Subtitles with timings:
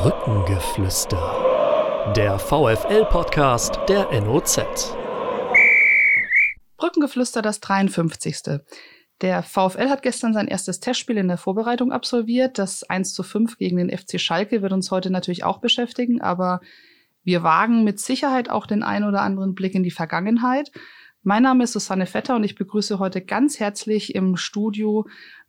[0.00, 2.12] Brückengeflüster.
[2.14, 4.94] Der VFL-Podcast der NOZ.
[6.76, 8.60] Brückengeflüster, das 53.
[9.20, 12.58] Der VfL hat gestern sein erstes Testspiel in der Vorbereitung absolviert.
[12.58, 16.60] Das 1 zu 5 gegen den FC Schalke wird uns heute natürlich auch beschäftigen, aber
[17.24, 20.70] wir wagen mit Sicherheit auch den ein oder anderen Blick in die Vergangenheit.
[21.24, 25.08] Mein Name ist Susanne Vetter und ich begrüße heute ganz herzlich im Studio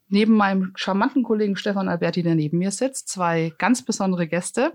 [0.09, 4.73] neben meinem charmanten Kollegen Stefan Alberti, der neben mir sitzt, zwei ganz besondere Gäste.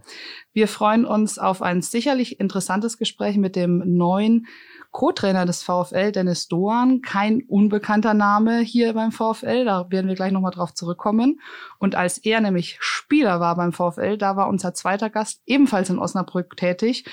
[0.53, 4.47] Wir freuen uns auf ein sicherlich interessantes Gespräch mit dem neuen
[4.95, 10.31] Co-Trainer des VfL, Dennis Doan, kein unbekannter Name hier beim VfL, da werden wir gleich
[10.31, 11.41] nochmal drauf zurückkommen.
[11.79, 15.99] Und als er nämlich Spieler war beim VfL, da war unser zweiter Gast ebenfalls in
[15.99, 17.05] Osnabrück tätig.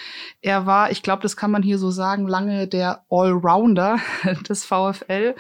[0.41, 3.97] Er war, ich glaube, das kann man hier so sagen, lange der Allrounder
[4.47, 5.33] des VfL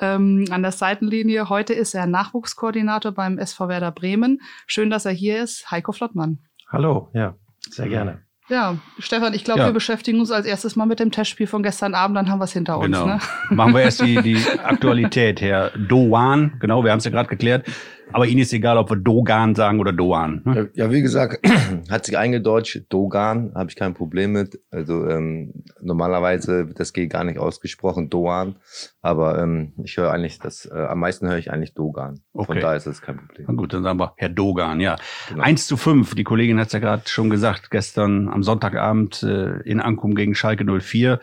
[0.00, 1.50] ähm, an der Seitenlinie.
[1.50, 4.40] Heute ist er Nachwuchskoordinator beim SV Werder Bremen.
[4.66, 5.70] Schön, dass er hier ist.
[5.70, 6.38] Heiko Flottmann.
[6.70, 7.34] Hallo, ja,
[7.68, 8.22] sehr gerne.
[8.52, 9.66] Ja, Stefan, ich glaube, ja.
[9.68, 12.44] wir beschäftigen uns als erstes mal mit dem Testspiel von gestern Abend, dann haben wir
[12.44, 12.84] es hinter uns.
[12.88, 13.06] Genau.
[13.06, 13.18] Ne?
[13.48, 16.52] Machen wir erst die, die Aktualität, Herr Doan.
[16.60, 17.66] Genau, wir haben es ja gerade geklärt.
[18.12, 20.42] Aber Ihnen ist egal, ob wir Dogan sagen oder Doan.
[20.44, 20.70] Ne?
[20.74, 21.40] Ja, wie gesagt,
[21.90, 22.82] hat sich eingedeutscht.
[22.88, 24.60] Dogan habe ich kein Problem mit.
[24.70, 28.56] Also ähm, normalerweise wird das G gar nicht ausgesprochen, Doan.
[29.00, 32.20] Aber ähm, ich höre eigentlich das, äh, am meisten höre ich eigentlich Dogan.
[32.32, 32.46] Okay.
[32.46, 33.46] Von daher ist das kein Problem.
[33.48, 34.96] Na gut, dann sagen wir Herr Dogan, ja.
[35.28, 35.42] Genau.
[35.42, 39.60] 1 zu 5, die Kollegin hat es ja gerade schon gesagt, gestern am Sonntagabend äh,
[39.62, 41.20] in Ankum gegen Schalke 04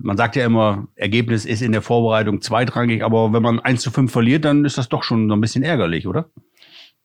[0.00, 3.90] man sagt ja immer, Ergebnis ist in der Vorbereitung zweitrangig, aber wenn man 1 zu
[3.90, 6.30] 5 verliert, dann ist das doch schon so ein bisschen ärgerlich, oder?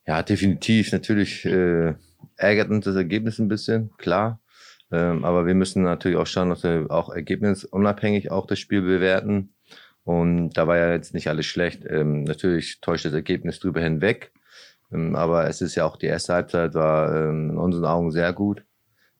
[0.05, 0.91] Ja, definitiv.
[0.91, 1.93] Natürlich äh,
[2.35, 4.41] ärgert uns das Ergebnis ein bisschen, klar.
[4.91, 9.53] Ähm, aber wir müssen natürlich auch schauen, dass wir auch ergebnisunabhängig auch das Spiel bewerten.
[10.03, 11.85] Und da war ja jetzt nicht alles schlecht.
[11.89, 14.31] Ähm, natürlich täuscht das Ergebnis drüber hinweg.
[14.91, 18.33] Ähm, aber es ist ja auch die erste Halbzeit war ähm, in unseren Augen sehr
[18.33, 18.63] gut.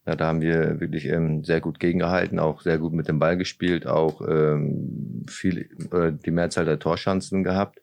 [0.05, 3.37] Ja, da haben wir wirklich ähm, sehr gut gegengehalten, auch sehr gut mit dem Ball
[3.37, 7.81] gespielt, auch ähm, viel äh, die Mehrzahl der Torchancen gehabt.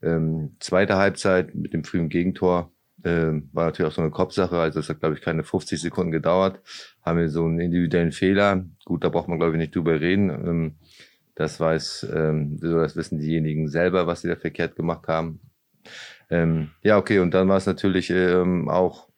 [0.00, 2.70] Ähm, zweite Halbzeit mit dem frühen Gegentor
[3.02, 6.12] äh, war natürlich auch so eine Kopfsache, also es hat glaube ich keine 50 Sekunden
[6.12, 6.60] gedauert.
[7.02, 8.64] Haben wir so einen individuellen Fehler.
[8.84, 10.30] Gut, da braucht man glaube ich nicht drüber reden.
[10.30, 10.74] Ähm,
[11.34, 15.40] das weiß, ähm, das wissen diejenigen selber, was sie da verkehrt gemacht haben.
[16.28, 19.09] Ähm, ja, okay, und dann war es natürlich ähm, auch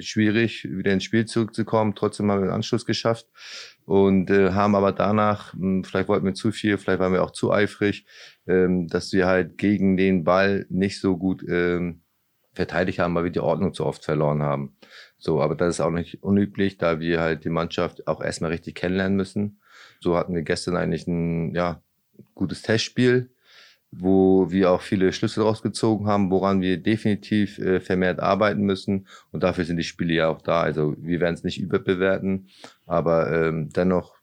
[0.00, 1.94] schwierig, wieder ins Spiel zurückzukommen.
[1.94, 3.26] Trotzdem haben wir den Anschluss geschafft
[3.84, 7.22] und äh, haben aber danach, mh, hm, vielleicht wollten wir zu viel, vielleicht waren wir
[7.22, 8.06] auch zu eifrig,
[8.46, 12.02] ähm, dass wir halt gegen den Ball nicht so gut ähm,
[12.54, 14.76] verteidigt haben, weil wir die Ordnung zu oft verloren haben.
[15.16, 18.74] So, aber das ist auch nicht unüblich, da wir halt die Mannschaft auch erstmal richtig
[18.74, 19.60] kennenlernen müssen.
[20.00, 21.82] So hatten wir gestern eigentlich ein ja,
[22.34, 23.30] gutes Testspiel
[23.90, 29.06] wo wir auch viele Schlüsse rausgezogen haben, woran wir definitiv äh, vermehrt arbeiten müssen.
[29.32, 30.60] Und dafür sind die Spiele ja auch da.
[30.60, 32.48] Also wir werden es nicht überbewerten,
[32.86, 34.16] aber ähm, dennoch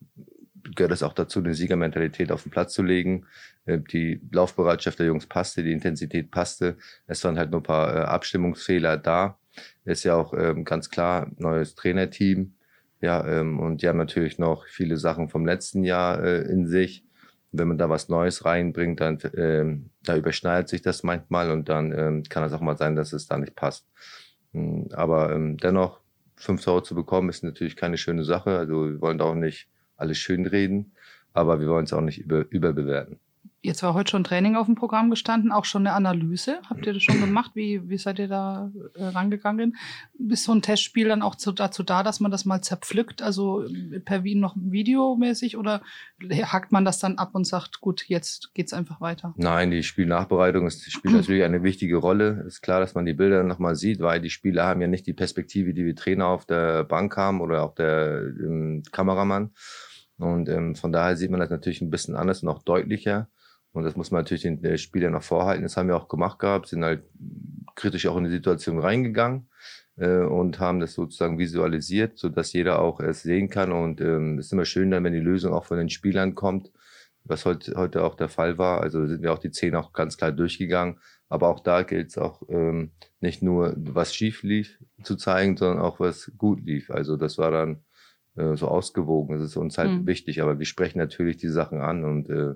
[0.76, 3.26] gehört es auch dazu, eine Siegermentalität auf den Platz zu legen.
[3.66, 6.78] Äh, die Laufbereitschaft der Jungs passte, die Intensität passte.
[7.08, 9.38] Es waren halt nur ein paar äh, Abstimmungsfehler da.
[9.86, 12.54] Ist ja auch ähm, ganz klar neues Trainerteam.
[13.02, 17.05] Ja, ähm, und die haben natürlich noch viele Sachen vom letzten Jahr äh, in sich
[17.58, 21.92] wenn man da was Neues reinbringt, dann ähm, da überschneidet sich das manchmal und dann
[21.92, 23.88] ähm, kann es auch mal sein, dass es da nicht passt.
[24.54, 26.02] Hm, aber ähm, dennoch,
[26.36, 28.58] fünf Tore zu bekommen, ist natürlich keine schöne Sache.
[28.58, 30.94] Also wir wollen da auch nicht alles schön reden,
[31.34, 33.20] aber wir wollen es auch nicht über, überbewerten.
[33.66, 36.60] Jetzt war heute schon Training auf dem Programm gestanden, auch schon eine Analyse.
[36.70, 37.52] Habt ihr das schon gemacht?
[37.56, 39.76] Wie, wie seid ihr da äh, rangegangen?
[40.30, 43.64] Ist so ein Testspiel dann auch zu, dazu da, dass man das mal zerpflückt, also
[43.64, 45.82] äh, per wie noch videomäßig oder
[46.44, 49.34] hackt man das dann ab und sagt, gut, jetzt geht's einfach weiter?
[49.36, 52.44] Nein, die Spielnachbereitung ist, spielt natürlich eine wichtige Rolle.
[52.46, 55.14] Ist klar, dass man die Bilder nochmal sieht, weil die Spieler haben ja nicht die
[55.14, 59.54] Perspektive, die wir Trainer auf der Bank haben oder auch der ähm, Kameramann.
[60.18, 63.28] Und ähm, von daher sieht man das natürlich ein bisschen anders und auch deutlicher.
[63.76, 65.64] Und das muss man natürlich den äh, Spielern noch vorhalten.
[65.64, 67.04] Das haben wir auch gemacht gehabt, sind halt
[67.76, 69.50] kritisch auch in die Situation reingegangen
[69.98, 73.74] äh, und haben das sozusagen visualisiert, so dass jeder auch es sehen kann.
[73.74, 76.72] Und ähm, es ist immer schön dann, wenn die Lösung auch von den Spielern kommt,
[77.26, 78.80] was heute, heute auch der Fall war.
[78.80, 81.00] Also sind wir auch die zehn auch ganz klar durchgegangen.
[81.28, 85.84] Aber auch da gilt es auch ähm, nicht nur, was schief lief, zu zeigen, sondern
[85.84, 86.92] auch was gut lief.
[86.92, 87.84] Also das war dann
[88.38, 89.38] äh, so ausgewogen.
[89.38, 90.08] Das ist uns halt mhm.
[90.08, 90.42] wichtig.
[90.42, 92.54] Aber wir sprechen natürlich die Sachen an und äh,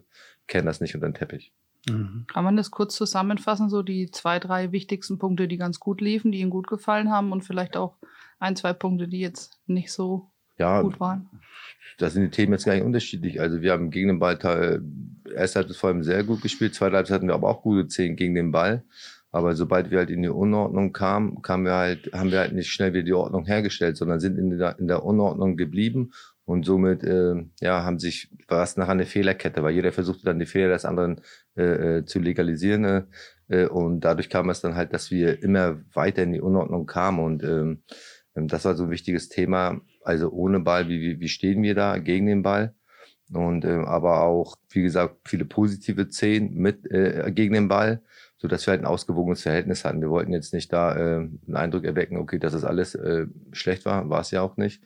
[0.49, 1.53] kehren das nicht unter den Teppich.
[1.87, 2.25] Mhm.
[2.27, 6.31] Kann man das kurz zusammenfassen, so die zwei, drei wichtigsten Punkte, die ganz gut liefen,
[6.31, 7.95] die Ihnen gut gefallen haben und vielleicht auch
[8.39, 11.29] ein, zwei Punkte, die jetzt nicht so ja, gut waren?
[11.97, 13.39] Da sind die Themen jetzt gar nicht unterschiedlich.
[13.39, 14.37] Also wir haben gegen den Ball,
[15.33, 17.87] erst hat es vor allem sehr gut gespielt, zweite Halbzeit hatten wir aber auch gute
[17.87, 18.83] Zehn gegen den Ball.
[19.31, 22.71] Aber sobald wir halt in die Unordnung kamen, kamen wir halt, haben wir halt nicht
[22.71, 26.11] schnell wieder die Ordnung hergestellt, sondern sind in der, in der Unordnung geblieben
[26.49, 30.39] und somit äh, ja, haben sich, war es nachher eine Fehlerkette, weil jeder versuchte dann
[30.39, 31.21] die Fehler des anderen
[31.55, 32.85] äh, äh, zu legalisieren.
[32.85, 33.03] Äh,
[33.49, 37.19] äh, und dadurch kam es dann halt, dass wir immer weiter in die Unordnung kamen.
[37.19, 37.83] Und ähm,
[38.35, 39.79] ähm das war so ein wichtiges Thema.
[40.03, 42.73] Also ohne Ball, wie, wie, stehen wir da gegen den Ball?
[43.31, 48.01] Und äh, aber auch, wie gesagt, viele positive Zehn mit äh, gegen den Ball,
[48.37, 50.01] so dass wir halt ein ausgewogenes Verhältnis hatten.
[50.01, 53.85] Wir wollten jetzt nicht da äh, einen Eindruck erwecken, okay, dass es alles äh, schlecht
[53.85, 54.81] war, war es ja auch nicht.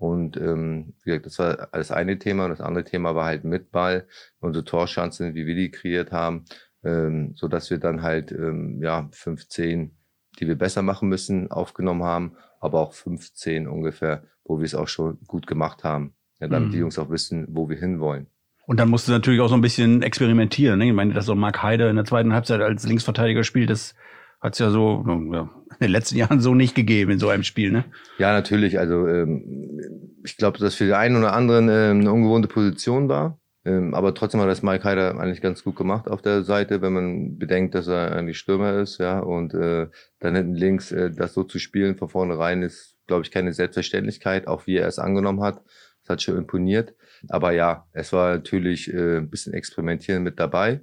[0.00, 2.44] Und ähm, wie gesagt, das war das eine Thema.
[2.44, 4.06] Und das andere Thema war halt mit Ball,
[4.40, 6.46] unsere Torchancen, wie wir die kreiert haben,
[6.82, 9.90] ähm, so dass wir dann halt ähm, ja 15,
[10.38, 14.88] die wir besser machen müssen, aufgenommen haben, aber auch 15 ungefähr, wo wir es auch
[14.88, 16.72] schon gut gemacht haben, ja, damit mhm.
[16.72, 18.26] die Jungs auch wissen, wo wir hinwollen.
[18.64, 20.78] Und dann musst du natürlich auch so ein bisschen experimentieren.
[20.78, 20.86] Ne?
[20.86, 23.94] Ich meine, dass so Mark Heide in der zweiten Halbzeit als Linksverteidiger spielt, das
[24.40, 27.42] hat es ja so ja, in den letzten Jahren so nicht gegeben in so einem
[27.42, 27.84] Spiel, ne?
[28.18, 28.78] Ja, natürlich.
[28.78, 33.38] Also ähm, ich glaube, dass für den einen oder anderen ähm, eine ungewohnte Position war.
[33.64, 36.94] Ähm, aber trotzdem hat das Mike Heider eigentlich ganz gut gemacht auf der Seite, wenn
[36.94, 39.20] man bedenkt, dass er eigentlich Stürmer ist, ja.
[39.20, 39.88] Und äh,
[40.18, 44.46] dann hinten links äh, das so zu spielen von vornherein ist, glaube ich, keine Selbstverständlichkeit,
[44.46, 45.62] auch wie er es angenommen hat.
[46.02, 46.94] Das hat schon imponiert.
[47.28, 50.80] Aber ja, es war natürlich äh, ein bisschen Experimentieren mit dabei.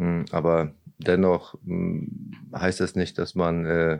[0.00, 3.98] Hm, aber dennoch hm, heißt das nicht, dass man äh,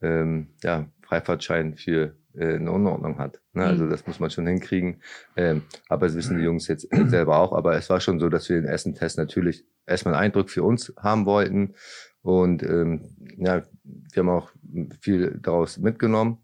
[0.00, 3.42] ähm, ja, Freifahrtschein für äh, eine Unordnung hat.
[3.52, 3.64] Ne?
[3.64, 3.90] Also mhm.
[3.90, 5.02] das muss man schon hinkriegen.
[5.36, 7.52] Ähm, aber das wissen die Jungs jetzt selber auch.
[7.52, 10.62] Aber es war schon so, dass wir den ersten Test natürlich erstmal einen Eindruck für
[10.62, 11.74] uns haben wollten.
[12.22, 14.50] Und ähm, ja, wir haben auch
[15.00, 16.38] viel daraus mitgenommen.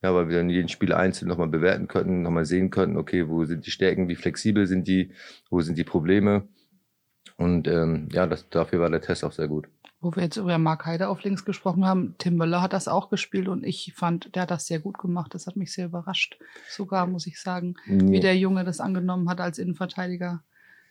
[0.00, 3.46] Ja, weil wir dann jeden Spiel einzeln nochmal bewerten könnten, nochmal sehen könnten, okay, wo
[3.46, 5.12] sind die Stärken, wie flexibel sind die,
[5.48, 6.46] wo sind die Probleme.
[7.44, 9.68] Und ähm, ja, das, dafür war der Test auch sehr gut.
[10.00, 13.10] Wo wir jetzt über Mark Heide auf links gesprochen haben, Tim Möller hat das auch
[13.10, 15.34] gespielt und ich fand, der hat das sehr gut gemacht.
[15.34, 16.38] Das hat mich sehr überrascht.
[16.70, 18.12] Sogar, muss ich sagen, nee.
[18.12, 20.42] wie der Junge das angenommen hat, als Innenverteidiger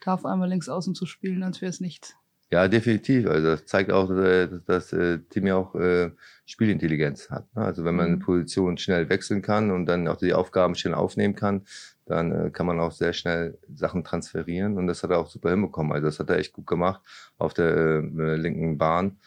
[0.05, 2.15] da auf einmal links außen zu spielen, als wäre es nichts.
[2.53, 3.25] Ja, definitiv.
[3.27, 6.11] Also das zeigt auch, dass, dass das äh, Team ja auch äh,
[6.45, 7.47] Spielintelligenz hat.
[7.55, 7.63] Ne?
[7.63, 8.19] Also wenn man mhm.
[8.19, 11.63] Position schnell wechseln kann und dann auch die Aufgaben schnell aufnehmen kann,
[12.05, 15.49] dann äh, kann man auch sehr schnell Sachen transferieren und das hat er auch super
[15.49, 15.93] hinbekommen.
[15.93, 17.01] Also das hat er echt gut gemacht
[17.39, 19.17] auf der äh, linken Bahn.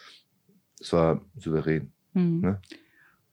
[0.78, 1.90] Das war souverän.
[2.12, 2.40] Mhm.
[2.42, 2.60] Ne?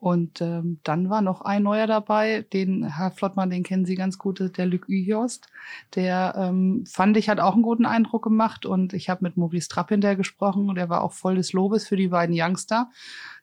[0.03, 4.17] Und ähm, dann war noch ein neuer dabei, den Herr Flottmann, den kennen Sie ganz
[4.17, 5.47] gut, der Luc Uhorst.
[5.95, 9.69] Der ähm, fand ich hat auch einen guten Eindruck gemacht und ich habe mit Maurice
[9.69, 12.89] Trapp hinterher gesprochen und er war auch voll des Lobes für die beiden Youngster.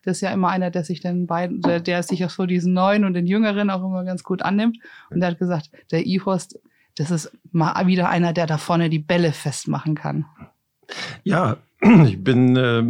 [0.03, 2.73] Das ist ja immer einer, der sich den beiden, der, der sich auch so diesen
[2.73, 4.77] neuen und den jüngeren auch immer ganz gut annimmt.
[5.09, 6.59] Und der hat gesagt, der Uhorst,
[6.95, 10.27] das ist mal wieder einer, der da vorne die Bälle festmachen kann.
[11.23, 12.83] Ja, ich bin äh,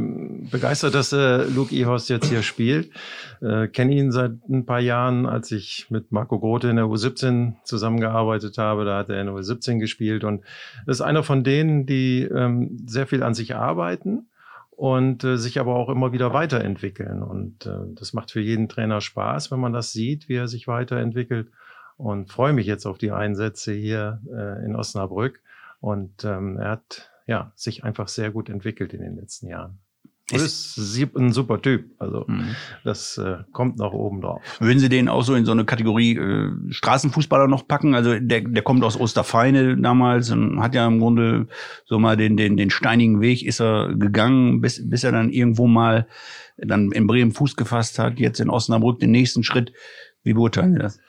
[0.52, 2.92] begeistert, dass äh, Luke Ehorst jetzt hier spielt.
[3.42, 7.54] Äh, Kenne ihn seit ein paar Jahren, als ich mit Marco Grote in der U17
[7.64, 8.84] zusammengearbeitet habe.
[8.84, 10.44] Da hat er in der U17 gespielt und
[10.88, 14.28] ist einer von denen, die ähm, sehr viel an sich arbeiten
[14.72, 17.24] und äh, sich aber auch immer wieder weiterentwickeln.
[17.24, 20.68] Und äh, das macht für jeden Trainer Spaß, wenn man das sieht, wie er sich
[20.68, 21.50] weiterentwickelt.
[21.96, 25.40] Und freue mich jetzt auf die Einsätze hier äh, in Osnabrück.
[25.80, 29.80] Und ähm, er hat ja, sich einfach sehr gut entwickelt in den letzten Jahren.
[30.32, 30.78] Und ist
[31.18, 31.92] ein super Typ.
[32.00, 32.56] Also mhm.
[32.84, 34.42] das äh, kommt noch oben drauf.
[34.60, 37.96] Würden Sie den auch so in so eine Kategorie äh, Straßenfußballer noch packen?
[37.96, 41.48] Also der, der kommt aus Osterfeine damals und hat ja im Grunde
[41.86, 45.68] so mal den, den, den steinigen Weg ist er gegangen, bis, bis er dann irgendwo
[45.68, 46.08] mal
[46.58, 49.74] dann in Bremen Fuß gefasst hat, jetzt in Osnabrück den nächsten Schritt.
[50.24, 51.00] Wie beurteilen Sie das?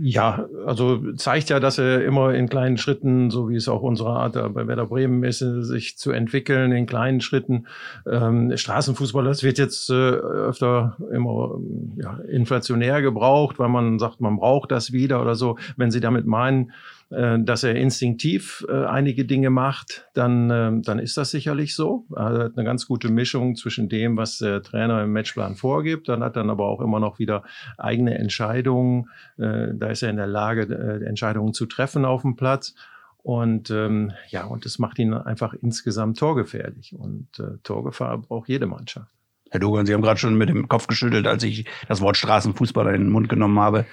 [0.00, 4.10] Ja, also zeigt ja, dass er immer in kleinen Schritten, so wie es auch unsere
[4.10, 7.66] Art bei Werder Bremen ist, sich zu entwickeln in kleinen Schritten.
[8.08, 11.58] Ähm, Straßenfußball, das wird jetzt äh, öfter immer
[11.96, 15.58] ja, inflationär gebraucht, weil man sagt, man braucht das wieder oder so.
[15.76, 16.70] Wenn Sie damit meinen,
[17.10, 22.04] dass er instinktiv äh, einige Dinge macht, dann, äh, dann ist das sicherlich so.
[22.14, 26.08] Er hat eine ganz gute Mischung zwischen dem, was der Trainer im Matchplan vorgibt.
[26.08, 27.44] Dann hat dann aber auch immer noch wieder
[27.78, 29.08] eigene Entscheidungen.
[29.38, 32.74] Äh, da ist er in der Lage, äh, Entscheidungen zu treffen auf dem Platz.
[33.22, 36.94] Und ähm, ja, und das macht ihn einfach insgesamt torgefährlich.
[36.94, 39.10] Und äh, Torgefahr braucht jede Mannschaft.
[39.50, 42.92] Herr Dogan, Sie haben gerade schon mit dem Kopf geschüttelt, als ich das Wort Straßenfußballer
[42.92, 43.86] in den Mund genommen habe.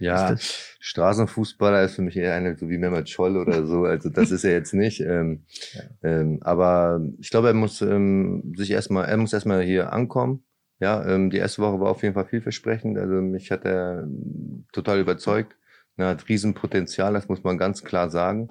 [0.00, 0.36] Ja,
[0.80, 3.84] Straßenfußballer ist für mich eher eine, so wie Mehmet Scholl oder so.
[3.84, 5.00] Also das ist er jetzt nicht.
[5.00, 5.82] Ähm, ja.
[6.02, 10.44] ähm, aber ich glaube, er muss ähm, sich erstmal, er muss erstmal hier ankommen.
[10.80, 12.98] Ja, ähm, die erste Woche war auf jeden Fall vielversprechend.
[12.98, 14.06] Also mich hat er
[14.72, 15.56] total überzeugt.
[15.96, 18.50] Er hat Riesenpotenzial, das muss man ganz klar sagen.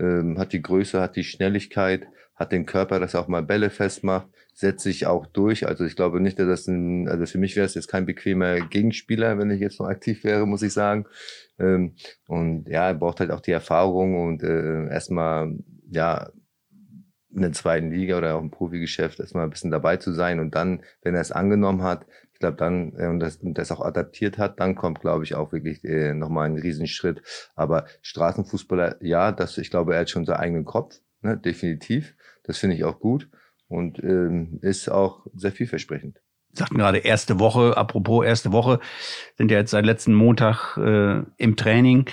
[0.00, 3.68] Ähm, hat die Größe, hat die Schnelligkeit, hat den Körper, dass er auch mal Bälle
[3.68, 5.66] festmacht, setzt sich auch durch.
[5.66, 8.60] Also ich glaube nicht, dass das ein, also für mich wäre es jetzt kein bequemer
[8.60, 11.06] Gegenspieler, wenn ich jetzt noch aktiv wäre, muss ich sagen.
[11.58, 11.96] Ähm,
[12.28, 15.58] und ja, er braucht halt auch die Erfahrung und äh, erstmal,
[15.90, 16.30] ja,
[17.30, 20.54] in der zweiten Liga oder auch im Profigeschäft erstmal ein bisschen dabei zu sein und
[20.54, 23.80] dann, wenn er es angenommen hat, ich glaube dann äh, und, das, und das auch
[23.80, 27.20] adaptiert hat, dann kommt, glaube ich, auch wirklich äh, nochmal ein Riesenschritt.
[27.56, 32.14] Aber Straßenfußballer, ja, das, ich glaube, er hat schon seinen eigenen Kopf, ne, definitiv.
[32.48, 33.28] Das finde ich auch gut
[33.68, 36.20] und ähm, ist auch sehr vielversprechend
[36.52, 38.80] sagten gerade erste Woche, apropos erste Woche,
[39.36, 42.06] sind ja jetzt seit letzten Montag äh, im Training.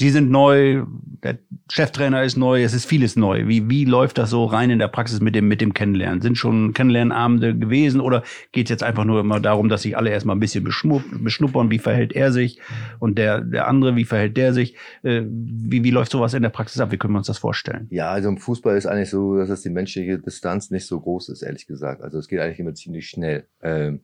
[0.00, 0.84] Sie sind neu,
[1.24, 1.38] der
[1.68, 3.48] Cheftrainer ist neu, es ist vieles neu.
[3.48, 6.20] Wie, wie läuft das so rein in der Praxis mit dem, mit dem Kennenlernen?
[6.20, 10.10] Sind schon Kennenlernabende gewesen oder geht es jetzt einfach nur immer darum, dass sich alle
[10.10, 12.60] erstmal ein bisschen beschnuppern, wie verhält er sich
[13.00, 14.76] und der, der andere, wie verhält der sich?
[15.02, 16.92] Äh, wie, wie läuft sowas in der Praxis ab?
[16.92, 17.88] Wie können wir uns das vorstellen?
[17.90, 21.30] Ja, also im Fußball ist eigentlich so, dass das die menschliche Distanz nicht so groß
[21.30, 22.02] ist, ehrlich gesagt.
[22.02, 23.46] Also es geht eigentlich immer ziemlich schnell.
[23.62, 24.02] Ähm,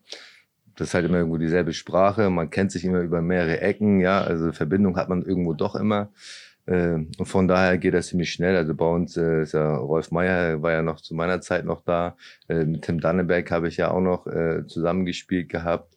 [0.77, 4.21] das ist halt immer irgendwo dieselbe Sprache, man kennt sich immer über mehrere Ecken, ja,
[4.21, 6.11] also Verbindung hat man irgendwo doch immer.
[6.67, 8.57] Äh, und von daher geht das ziemlich schnell.
[8.57, 11.83] Also bei uns äh, ist ja Rolf Meyer, war ja noch zu meiner Zeit noch
[11.85, 12.17] da.
[12.49, 15.95] Äh, mit Tim Danneberg habe ich ja auch noch äh, zusammengespielt gehabt.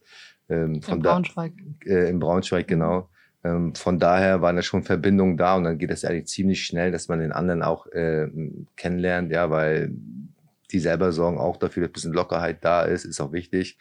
[0.50, 1.54] Ähm, von in Braunschweig.
[1.86, 3.10] Da, äh, in Braunschweig, genau.
[3.44, 6.92] Ähm, von daher waren da schon Verbindungen da und dann geht es eigentlich ziemlich schnell,
[6.92, 8.28] dass man den anderen auch äh,
[8.76, 9.92] kennenlernt, ja, weil
[10.72, 13.78] die selber sorgen auch dafür, dass ein bisschen Lockerheit da ist, ist auch wichtig.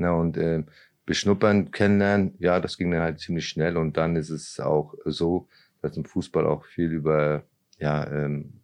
[0.00, 0.64] Ne, und äh,
[1.04, 3.76] beschnuppern, kennenlernen, ja, das ging dann halt ziemlich schnell.
[3.76, 5.46] Und dann ist es auch so,
[5.82, 7.44] dass im Fußball auch viel über,
[7.78, 8.62] ja, ähm,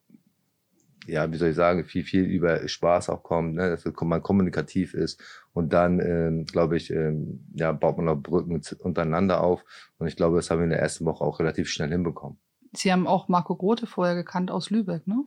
[1.07, 4.95] ja, wie soll ich sagen, viel, viel über Spaß auch kommt, ne, dass man kommunikativ
[4.95, 5.23] ist.
[5.52, 9.62] Und dann, ähm, glaube ich, ähm, ja, baut man auch Brücken untereinander auf.
[9.99, 12.38] Und ich glaube, das haben wir in der ersten Woche auch relativ schnell hinbekommen.
[12.76, 15.25] Sie haben auch Marco Grote vorher gekannt aus Lübeck, ne?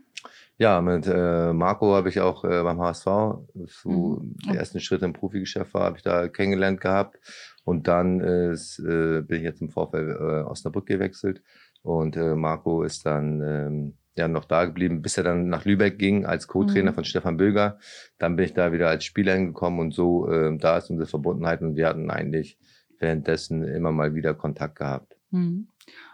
[0.58, 4.36] Ja, mit äh, Marco habe ich auch äh, beim HSV, so mhm.
[4.46, 7.18] die ersten Schritte im Profigeschäft war, habe ich da kennengelernt gehabt.
[7.64, 11.42] Und dann ist, äh, bin ich jetzt im Vorfeld äh, Osnabrück gewechselt.
[11.82, 15.98] Und äh, Marco ist dann ähm, ja noch da geblieben, bis er dann nach Lübeck
[15.98, 16.96] ging als Co-Trainer mhm.
[16.96, 17.80] von Stefan Böger.
[18.18, 21.62] Dann bin ich da wieder als Spieler hingekommen und so, äh, da ist unsere Verbundenheit
[21.62, 22.58] und wir hatten eigentlich
[23.00, 25.16] währenddessen immer mal wieder Kontakt gehabt.
[25.32, 25.68] Mhm.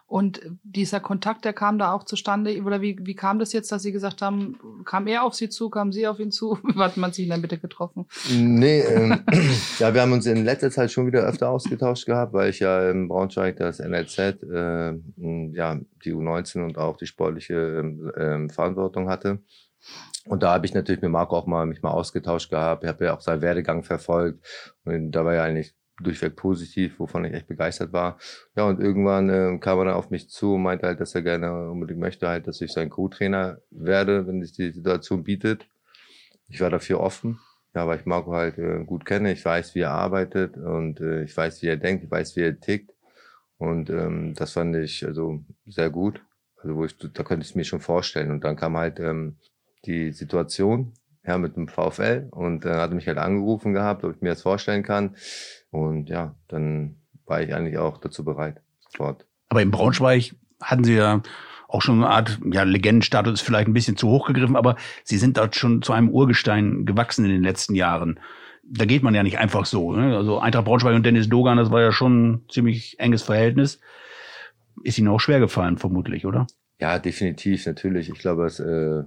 [0.07, 3.81] Und dieser Kontakt, der kam da auch zustande, oder wie, wie kam das jetzt, dass
[3.81, 6.59] Sie gesagt haben, kam er auf Sie zu, kam Sie auf ihn zu?
[6.75, 8.05] Hat man sich in der Mitte getroffen?
[8.31, 9.23] Nee, ähm,
[9.79, 12.91] ja, wir haben uns in letzter Zeit schon wieder öfter ausgetauscht gehabt, weil ich ja
[12.91, 14.93] im Braunschweig das NLZ, äh,
[15.53, 17.55] ja, die U19 und auch die sportliche
[18.15, 19.39] äh, Verantwortung hatte.
[20.25, 22.83] Und da habe ich natürlich mit Marco auch mal mich mal ausgetauscht gehabt.
[22.83, 24.45] Ich habe ja auch seinen Werdegang verfolgt.
[24.83, 28.17] Und da war ja eigentlich durchweg positiv, wovon ich echt begeistert war.
[28.55, 31.21] Ja, und irgendwann äh, kam er dann auf mich zu und meinte halt, dass er
[31.21, 35.67] gerne unbedingt möchte halt, dass ich sein Co-Trainer werde, wenn sich die Situation bietet.
[36.47, 37.39] Ich war dafür offen,
[37.73, 39.31] ja, weil ich Marco halt äh, gut kenne.
[39.31, 42.41] Ich weiß, wie er arbeitet und äh, ich weiß, wie er denkt, ich weiß, wie
[42.41, 42.91] er tickt.
[43.57, 46.21] Und ähm, das fand ich also sehr gut.
[46.61, 48.31] Also wo ich, da könnte ich es mir schon vorstellen.
[48.31, 49.37] Und dann kam halt ähm,
[49.85, 50.93] die Situation,
[51.27, 54.41] ja, mit dem VfL und äh, hat mich halt angerufen gehabt, ob ich mir das
[54.41, 55.15] vorstellen kann.
[55.71, 59.25] Und ja, dann war ich eigentlich auch dazu bereit, sofort.
[59.49, 61.21] Aber in Braunschweig hatten Sie ja
[61.67, 65.17] auch schon eine Art, ja, Legendenstatus ist vielleicht ein bisschen zu hoch gegriffen, aber Sie
[65.17, 68.19] sind dort schon zu einem Urgestein gewachsen in den letzten Jahren.
[68.63, 69.93] Da geht man ja nicht einfach so.
[69.93, 70.15] Ne?
[70.15, 73.79] Also Eintracht Braunschweig und Dennis Dogan, das war ja schon ein ziemlich enges Verhältnis.
[74.83, 76.47] Ist Ihnen auch schwer gefallen, vermutlich, oder?
[76.79, 78.09] Ja, definitiv, natürlich.
[78.09, 79.03] Ich glaube, es äh,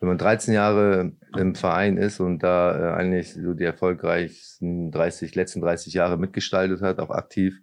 [0.00, 5.34] wenn man 13 Jahre im Verein ist und da äh, eigentlich so die erfolgreichsten 30,
[5.34, 7.60] letzten 30 Jahre mitgestaltet hat, auch aktiv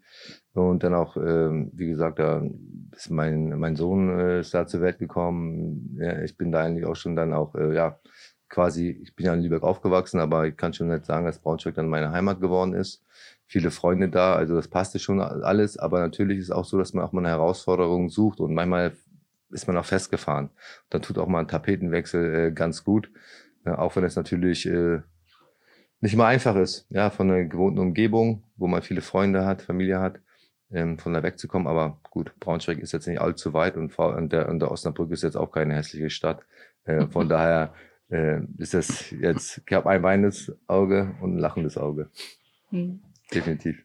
[0.54, 2.44] und dann auch, ähm, wie gesagt, da
[2.92, 5.98] ist mein, mein Sohn äh, ist da zur Welt gekommen.
[6.00, 8.00] Ja, ich bin da eigentlich auch schon dann auch, äh, ja,
[8.50, 11.76] quasi, ich bin ja in Lübeck aufgewachsen, aber ich kann schon nicht sagen, dass Braunschweig
[11.76, 13.04] dann meine Heimat geworden ist.
[13.48, 17.06] Viele Freunde da, also das passte schon alles, aber natürlich ist auch so, dass man
[17.06, 18.94] auch mal eine Herausforderung sucht und manchmal
[19.56, 20.52] ist man auch festgefahren.
[20.90, 23.10] Dann tut auch mal ein Tapetenwechsel äh, ganz gut,
[23.66, 25.00] äh, auch wenn es natürlich äh,
[26.02, 30.00] nicht immer einfach ist, ja, von einer gewohnten Umgebung, wo man viele Freunde hat, Familie
[30.00, 30.20] hat,
[30.72, 31.68] ähm, von da wegzukommen.
[31.68, 35.24] Aber gut, Braunschweig ist jetzt nicht allzu weit und, und, der, und der Osnabrück ist
[35.24, 36.46] jetzt auch keine hässliche Stadt.
[36.84, 37.74] Äh, von daher
[38.10, 42.10] äh, ist das jetzt, ich habe ein weinendes Auge und ein lachendes Auge.
[42.70, 43.02] Hm.
[43.34, 43.84] Definitiv.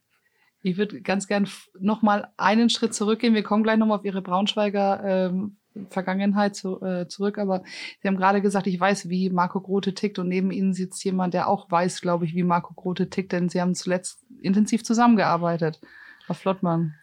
[0.63, 1.49] Ich würde ganz gern
[1.79, 3.35] noch mal einen Schritt zurückgehen.
[3.35, 5.57] Wir kommen gleich noch mal auf Ihre Braunschweiger ähm,
[5.89, 7.39] Vergangenheit zu, äh, zurück.
[7.39, 7.63] Aber
[8.03, 11.35] Sie haben gerade gesagt, ich weiß, wie Marco Grote tickt und neben Ihnen sitzt jemand,
[11.35, 15.81] der auch weiß, glaube ich, wie Marco Grote tickt, denn Sie haben zuletzt intensiv zusammengearbeitet.
[16.27, 16.95] Herr Flottmann.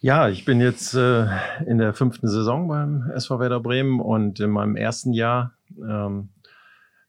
[0.00, 1.26] Ja, ich bin jetzt äh,
[1.64, 6.30] in der fünften Saison beim SV Werder Bremen und in meinem ersten Jahr ähm,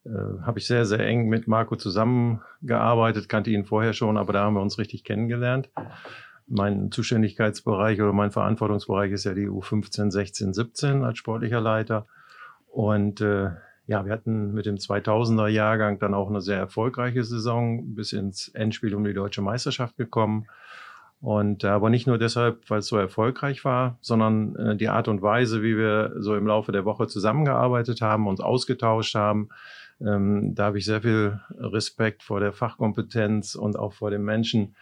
[0.06, 0.10] äh,
[0.44, 4.54] habe ich sehr, sehr eng mit Marco zusammengearbeitet, kannte ihn vorher schon, aber da haben
[4.54, 5.70] wir uns richtig kennengelernt.
[6.48, 12.08] Mein Zuständigkeitsbereich oder mein Verantwortungsbereich ist ja die U15, 16, 17 als sportlicher Leiter.
[12.68, 13.52] Und äh,
[13.86, 18.48] ja, wir hatten mit dem 2000er Jahrgang dann auch eine sehr erfolgreiche Saison bis ins
[18.50, 20.48] Endspiel um die deutsche Meisterschaft gekommen.
[21.22, 25.08] Und äh, aber nicht nur deshalb, weil es so erfolgreich war, sondern äh, die Art
[25.08, 29.50] und Weise, wie wir so im Laufe der Woche zusammengearbeitet haben, uns ausgetauscht haben.
[30.02, 34.76] Ähm, da habe ich sehr viel Respekt vor der Fachkompetenz und auch vor dem Menschen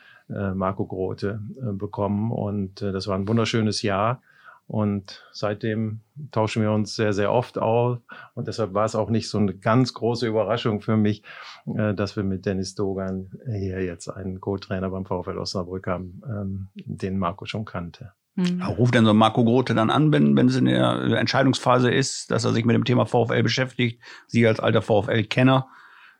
[0.53, 2.31] Marco Grote äh, bekommen.
[2.31, 4.21] Und äh, das war ein wunderschönes Jahr.
[4.67, 5.99] Und seitdem
[6.31, 7.99] tauschen wir uns sehr, sehr oft auf.
[8.35, 11.23] Und deshalb war es auch nicht so eine ganz große Überraschung für mich,
[11.65, 16.67] äh, dass wir mit Dennis Dogan hier jetzt einen Co-Trainer beim VfL Osnabrück haben, ähm,
[16.75, 18.13] den Marco schon kannte.
[18.35, 18.61] Mhm.
[18.61, 22.45] Ruft denn so Marco Grote dann an, wenn, wenn es in der Entscheidungsphase ist, dass
[22.45, 25.67] er sich mit dem Thema VfL beschäftigt, Sie als alter VfL-Kenner,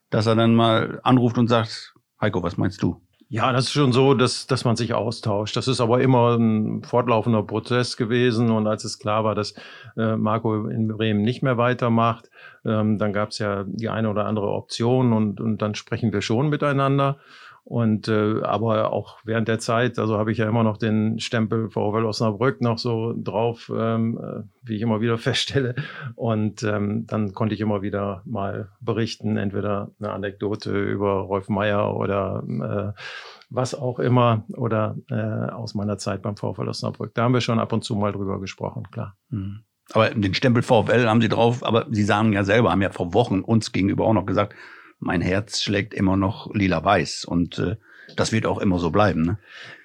[0.09, 3.01] dass er dann mal anruft und sagt, Heiko, was meinst du?
[3.33, 5.55] Ja, das ist schon so, dass, dass man sich austauscht.
[5.55, 8.51] Das ist aber immer ein fortlaufender Prozess gewesen.
[8.51, 9.53] Und als es klar war, dass
[9.95, 12.29] äh, Marco in Bremen nicht mehr weitermacht,
[12.65, 16.21] ähm, dann gab es ja die eine oder andere Option und, und dann sprechen wir
[16.21, 17.19] schon miteinander.
[17.63, 21.69] Und äh, aber auch während der Zeit, also habe ich ja immer noch den Stempel
[21.69, 25.75] VfL Osnabrück noch so drauf, ähm, äh, wie ich immer wieder feststelle.
[26.15, 31.95] Und ähm, dann konnte ich immer wieder mal berichten, entweder eine Anekdote über Rolf Meyer
[31.95, 33.01] oder äh,
[33.49, 37.13] was auch immer oder äh, aus meiner Zeit beim VfL Osnabrück.
[37.13, 39.15] Da haben wir schon ab und zu mal drüber gesprochen, klar.
[39.29, 39.63] Mhm.
[39.93, 43.13] Aber den Stempel VfL haben Sie drauf, aber Sie sagen ja selber, haben ja vor
[43.13, 44.55] Wochen uns gegenüber auch noch gesagt,
[45.01, 47.75] mein Herz schlägt immer noch lila-weiß und äh,
[48.15, 49.21] das wird auch immer so bleiben.
[49.21, 49.37] Ne?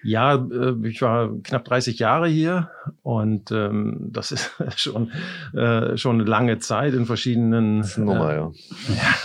[0.02, 2.70] Ja, äh, ich war knapp 30 Jahre hier
[3.02, 5.10] und ähm, das ist schon
[5.52, 8.52] äh, schon eine lange Zeit in verschiedenen das ist Nummer, äh, ja.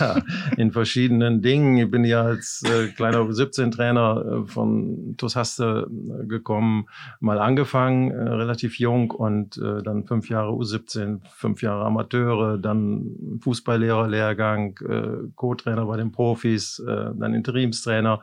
[0.00, 0.16] ja.
[0.56, 1.78] in verschiedenen Dingen.
[1.78, 6.86] Ich bin ja als äh, kleiner 17 Trainer äh, von TuS Haste äh, gekommen,
[7.20, 13.38] mal angefangen, äh, relativ jung und äh, dann fünf Jahre U17, fünf Jahre Amateure, dann
[13.40, 18.20] Fußballlehrerlehrgang, äh, Co-Trainer bei den Profis, äh, dann Interimstrainer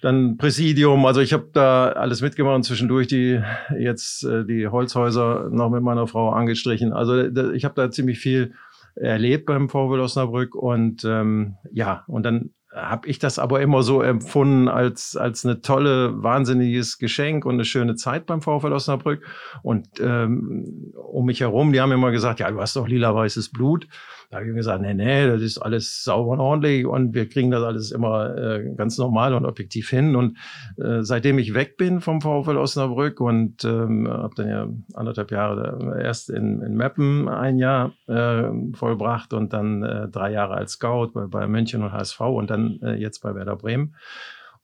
[0.00, 1.04] dann Präsidium.
[1.06, 3.40] Also ich habe da alles mitgemacht und zwischendurch die
[3.78, 6.92] jetzt äh, die Holzhäuser noch mit meiner Frau angestrichen.
[6.92, 7.18] Also
[7.52, 8.54] ich habe da ziemlich viel
[8.94, 14.02] erlebt beim VW Osnabrück und ähm, ja und dann habe ich das aber immer so
[14.02, 19.24] empfunden als als eine tolle, wahnsinniges Geschenk und eine schöne Zeit beim VfL Osnabrück.
[19.62, 23.88] Und ähm, um mich herum, die haben immer gesagt, ja, du hast doch lila-weißes Blut.
[24.30, 27.50] Da habe ich gesagt, nee, nee, das ist alles sauber und ordentlich und wir kriegen
[27.50, 30.16] das alles immer äh, ganz normal und objektiv hin.
[30.16, 30.36] Und
[30.76, 35.98] äh, seitdem ich weg bin vom VfL Osnabrück und ähm, habe dann ja anderthalb Jahre
[36.02, 41.12] erst in, in Meppen ein Jahr äh, vollbracht und dann äh, drei Jahre als Scout
[41.14, 43.94] bei, bei München und HSV und dann äh, jetzt bei Werder Bremen.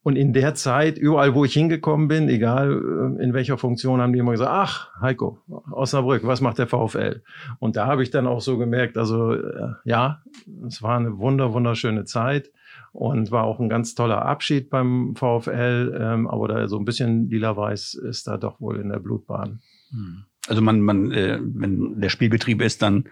[0.05, 2.73] Und in der Zeit, überall, wo ich hingekommen bin, egal
[3.19, 5.38] äh, in welcher Funktion, haben die immer gesagt, ach, Heiko,
[5.71, 7.23] Osnabrück, was macht der VfL?
[7.59, 10.21] Und da habe ich dann auch so gemerkt, also äh, ja,
[10.67, 12.53] es war eine wunder, wunderschöne Zeit
[12.93, 17.31] und war auch ein ganz toller Abschied beim VfL, ähm, aber da so ein bisschen
[17.31, 19.61] lila-weiß ist da doch wohl in der Blutbahn.
[19.90, 20.25] Hm.
[20.47, 23.05] Also man, man, äh, wenn der Spielbetrieb ist, dann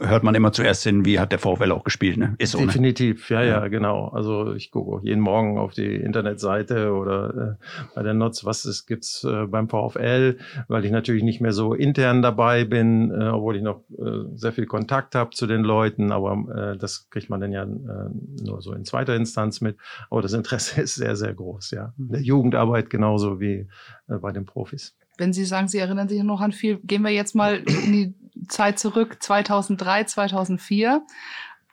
[0.00, 2.34] hört man immer zuerst hin, wie hat der VfL auch gespielt, ne?
[2.38, 2.66] Ist so, ne?
[2.66, 3.36] Definitiv, ne?
[3.36, 4.08] ja, ja, genau.
[4.08, 8.86] Also ich gucke jeden Morgen auf die Internetseite oder äh, bei der Notz, was es
[8.86, 13.56] gibt's äh, beim VfL, weil ich natürlich nicht mehr so intern dabei bin, äh, obwohl
[13.56, 17.40] ich noch äh, sehr viel Kontakt habe zu den Leuten, aber äh, das kriegt man
[17.40, 18.10] dann ja äh,
[18.42, 19.76] nur so in zweiter Instanz mit.
[20.10, 21.92] Aber das Interesse ist sehr, sehr groß, ja.
[21.96, 23.68] Der Jugendarbeit genauso wie
[24.08, 24.96] äh, bei den Profis.
[25.16, 28.14] Wenn Sie sagen, Sie erinnern sich noch an viel, gehen wir jetzt mal in die
[28.48, 31.02] Zeit zurück, 2003, 2004.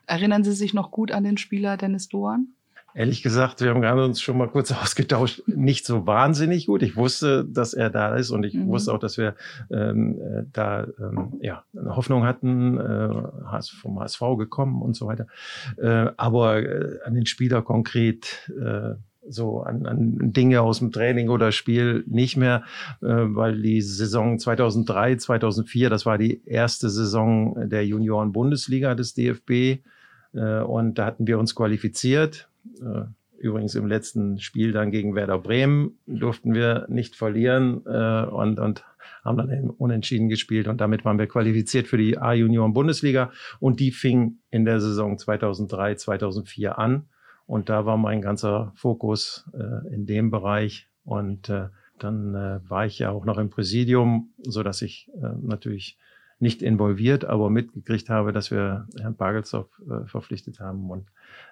[0.05, 2.47] Erinnern Sie sich noch gut an den Spieler Dennis Doan?
[2.93, 5.43] Ehrlich gesagt, wir haben gerade uns schon mal kurz ausgetauscht.
[5.47, 6.83] Nicht so wahnsinnig gut.
[6.83, 8.67] Ich wusste, dass er da ist und ich mhm.
[8.67, 9.35] wusste auch, dass wir
[9.71, 15.27] ähm, äh, da ähm, ja eine Hoffnung hatten, äh, vom HSV gekommen und so weiter.
[15.77, 18.95] Äh, aber äh, an den Spieler konkret äh,
[19.27, 22.63] so an, an Dinge aus dem Training oder Spiel nicht mehr,
[23.01, 29.81] äh, weil die Saison 2003, 2004, das war die erste Saison der Junioren-Bundesliga des DFB
[30.33, 32.49] äh, und da hatten wir uns qualifiziert.
[32.81, 33.03] Äh,
[33.37, 38.83] übrigens im letzten Spiel dann gegen Werder Bremen durften wir nicht verlieren äh, und, und
[39.23, 44.37] haben dann unentschieden gespielt und damit waren wir qualifiziert für die A-Junioren-Bundesliga und die fing
[44.49, 47.05] in der Saison 2003, 2004 an.
[47.51, 50.87] Und da war mein ganzer Fokus äh, in dem Bereich.
[51.03, 51.67] Und äh,
[51.99, 55.99] dann äh, war ich ja auch noch im Präsidium, so dass ich äh, natürlich
[56.39, 61.09] nicht involviert, aber mitgekriegt habe, dass wir Herrn Bagelsdorf äh, verpflichtet haben und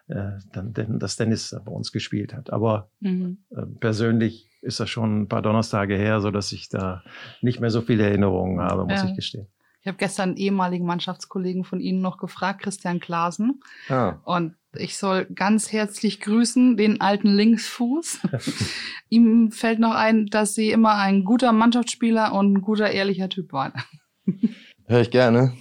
[0.07, 2.53] äh, dann, denn, dass Dennis bei uns gespielt hat.
[2.53, 3.39] Aber mhm.
[3.81, 7.03] persönlich ist das schon ein paar Donnerstage her, so dass ich da
[7.41, 9.09] nicht mehr so viele Erinnerungen habe, muss ja.
[9.09, 9.47] ich gestehen.
[9.89, 13.59] Ich habe gestern einen ehemaligen Mannschaftskollegen von Ihnen noch gefragt, Christian Klasen.
[13.89, 14.17] Ah.
[14.23, 18.19] Und ich soll ganz herzlich grüßen, den alten Linksfuß.
[19.09, 23.51] Ihm fällt noch ein, dass Sie immer ein guter Mannschaftsspieler und ein guter, ehrlicher Typ
[23.51, 23.73] waren.
[24.85, 25.53] Hör ich gerne.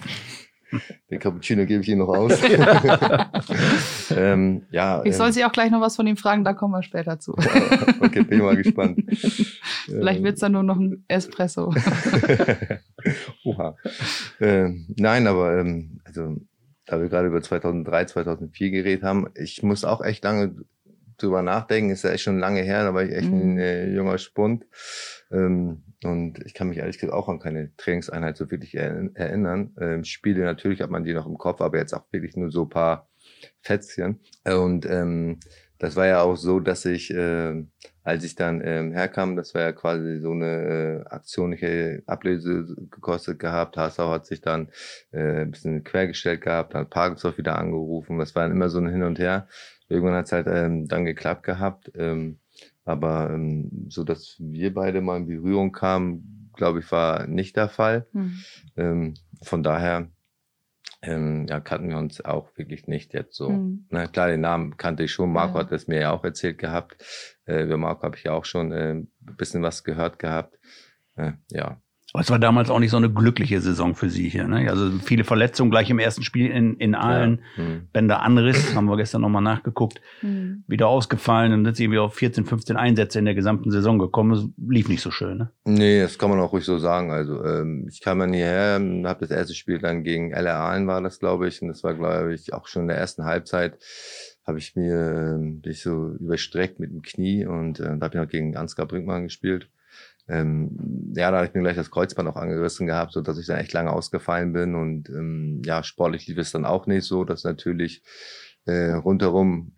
[1.11, 2.33] Den Cappuccino gebe ich Ihnen noch aus.
[4.11, 6.73] ähm, ja, ich soll ähm, Sie auch gleich noch was von ihm fragen, da kommen
[6.73, 7.33] wir später zu.
[8.01, 9.03] okay, bin mal gespannt.
[9.87, 11.73] Vielleicht wird es dann nur noch ein Espresso.
[13.45, 13.77] Oha.
[14.41, 16.37] Ähm, nein, aber ähm, also,
[16.87, 20.55] da wir gerade über 2003, 2004 geredet haben, ich muss auch echt lange
[21.19, 21.91] drüber nachdenken.
[21.91, 23.41] Ist ja echt schon lange her, da war ich echt mhm.
[23.41, 24.65] ein äh, junger Spund.
[25.31, 29.75] Ähm, und ich kann mich ehrlich gesagt auch an keine Trainingseinheit so wirklich erinnern.
[29.81, 32.67] Ähm, Spiele natürlich hat man die noch im Kopf, aber jetzt auch wirklich nur so
[32.67, 33.09] paar
[33.63, 34.21] Fätzchen.
[34.45, 35.41] Und ähm,
[35.79, 37.65] das war ja auch so, dass ich, äh,
[38.03, 42.03] als ich dann ähm, herkam, das war ja quasi so eine äh, Aktion, ich hätte
[42.07, 43.77] Ablöse gekostet gehabt.
[43.77, 44.71] Hassau hat sich dann
[45.13, 48.19] äh, ein bisschen quergestellt gehabt, hat Parkensdorf wieder angerufen.
[48.19, 49.49] Das war dann immer so ein Hin und Her.
[49.89, 51.93] Irgendwann hat es halt ähm, dann geklappt gehabt.
[51.97, 52.39] Ähm,
[52.89, 57.69] aber ähm, so, dass wir beide mal in Berührung kamen, glaube ich, war nicht der
[57.69, 58.07] Fall.
[58.13, 58.39] Mhm.
[58.77, 60.09] Ähm, von daher
[61.03, 63.51] ähm, ja, kannten wir uns auch wirklich nicht jetzt so.
[63.51, 63.87] Mhm.
[63.91, 65.33] Na klar, den Namen kannte ich schon.
[65.33, 65.65] Marco ja.
[65.65, 66.97] hat es mir ja auch erzählt gehabt.
[67.45, 70.59] Äh, über Marco habe ich ja auch schon äh, ein bisschen was gehört gehabt.
[71.15, 71.81] Äh, ja,
[72.21, 74.47] es war damals auch nicht so eine glückliche Saison für sie hier.
[74.47, 74.71] Ne?
[74.71, 77.41] Also viele Verletzungen gleich im ersten Spiel in, in Aalen.
[77.57, 77.65] Ja.
[77.65, 77.89] Mhm.
[77.93, 80.01] Bänder Anriss, haben wir gestern nochmal nachgeguckt.
[80.23, 80.65] Mhm.
[80.67, 81.51] Wieder ausgefallen.
[81.51, 84.31] Dann sind sie irgendwie auf 14, 15 Einsätze in der gesamten Saison gekommen.
[84.31, 85.39] Das lief nicht so schön.
[85.39, 85.51] Ne?
[85.65, 87.11] Nee, das kann man auch ruhig so sagen.
[87.11, 91.03] Also ähm, ich kam dann hierher, habe das erste Spiel dann gegen LR Aalen war
[91.03, 91.63] das, glaube ich.
[91.63, 93.79] Und das war, glaube ich, auch schon in der ersten Halbzeit
[94.47, 98.23] habe ich mir ähm, dich so überstreckt mit dem Knie und äh, da habe ich
[98.23, 99.69] noch gegen Ansgar Brinkmann gespielt
[100.29, 103.47] ähm, ja, da habe ich mir gleich das Kreuzband auch angerissen gehabt, so dass ich
[103.47, 107.25] dann echt lange ausgefallen bin und ähm, ja, sportlich lief es dann auch nicht so,
[107.25, 108.03] dass natürlich
[108.67, 109.73] äh, rundherum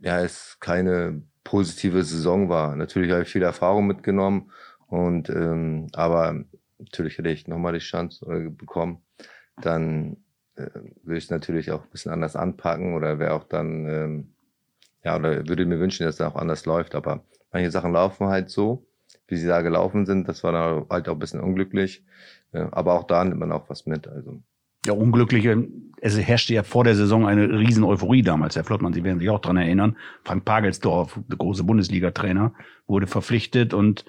[0.00, 2.76] ja es keine positive Saison war.
[2.76, 4.50] Natürlich habe ich viel Erfahrung mitgenommen
[4.86, 6.44] und ähm, aber
[6.78, 9.02] natürlich hätte ich nochmal die Chance äh, bekommen,
[9.62, 10.18] dann
[10.56, 10.68] äh,
[11.02, 14.34] würde ich natürlich auch ein bisschen anders anpacken oder wäre auch dann ähm,
[15.04, 16.94] ja oder würde mir wünschen, dass es auch anders läuft.
[16.94, 18.85] Aber manche Sachen laufen halt so
[19.28, 20.28] wie sie da gelaufen sind.
[20.28, 22.04] Das war dann halt auch ein bisschen unglücklich.
[22.52, 24.08] Aber auch da nimmt man auch was mit.
[24.08, 24.40] Also.
[24.86, 25.66] Ja, unglückliche,
[26.00, 29.28] es herrschte ja vor der Saison eine riesen Euphorie damals, Herr Flottmann, Sie werden sich
[29.30, 29.96] auch dran erinnern.
[30.22, 32.52] Frank Pagelsdorf, der große Bundesliga-Trainer,
[32.86, 34.04] wurde verpflichtet und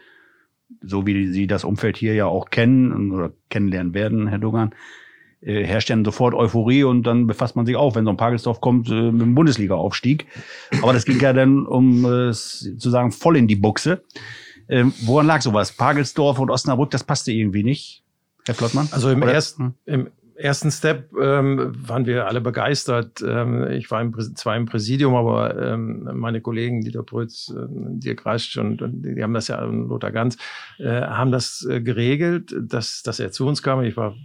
[0.81, 4.75] so wie Sie das Umfeld hier ja auch kennen oder kennenlernen werden, Herr Dogan,
[5.41, 8.61] äh, herrscht dann sofort Euphorie und dann befasst man sich auch, wenn so ein Pagelsdorf
[8.61, 10.27] kommt, äh, mit dem Bundesliga-Aufstieg.
[10.83, 14.03] Aber das ging ja dann, um äh, zu sagen, voll in die Buchse.
[14.69, 15.71] Ähm, woran lag sowas?
[15.71, 18.03] Pagelsdorf und Osnabrück, das passte irgendwie nicht,
[18.45, 18.89] Herr Flottmann?
[18.91, 19.33] Also im Oder?
[19.33, 23.21] ersten, im ersten Step ähm, waren wir alle begeistert.
[23.21, 28.25] Ähm, ich war im, zwar im Präsidium, aber ähm, meine Kollegen, Dieter Brütz, äh, Dirk
[28.25, 30.37] Rasch und, und die haben das ja, Lothar Ganz,
[30.77, 33.83] äh, haben das äh, geregelt, dass, dass er zu uns kam.
[33.83, 34.15] Ich war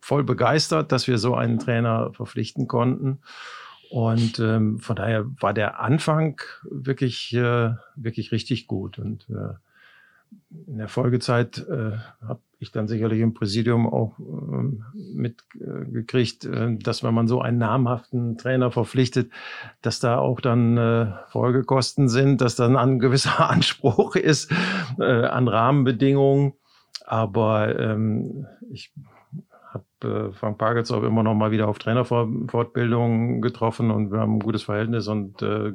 [0.00, 3.18] voll begeistert, dass wir so einen Trainer verpflichten konnten.
[3.90, 8.98] Und ähm, von daher war der Anfang wirklich, äh, wirklich richtig gut.
[8.98, 9.54] Und äh,
[10.66, 11.92] in der Folgezeit äh,
[12.26, 17.58] habe ich dann sicherlich im Präsidium auch äh, mitgekriegt, äh, dass wenn man so einen
[17.58, 19.30] namhaften Trainer verpflichtet,
[19.82, 24.50] dass da auch dann äh, Folgekosten sind, dass dann ein gewisser Anspruch ist
[24.98, 26.54] äh, an Rahmenbedingungen.
[27.04, 28.92] Aber ähm, ich
[30.06, 34.62] äh, Frank Pagelsdorf immer noch mal wieder auf Trainerfortbildungen getroffen und wir haben ein gutes
[34.62, 35.72] Verhältnis und äh,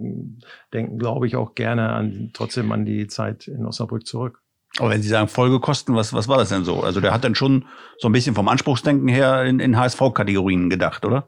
[0.73, 4.41] denken, glaube ich, auch gerne an, trotzdem an die Zeit in Osnabrück zurück.
[4.79, 6.81] Aber wenn Sie sagen Folgekosten, was, was war das denn so?
[6.81, 7.65] Also der hat dann schon
[7.97, 11.27] so ein bisschen vom Anspruchsdenken her in, in HSV-Kategorien gedacht, oder?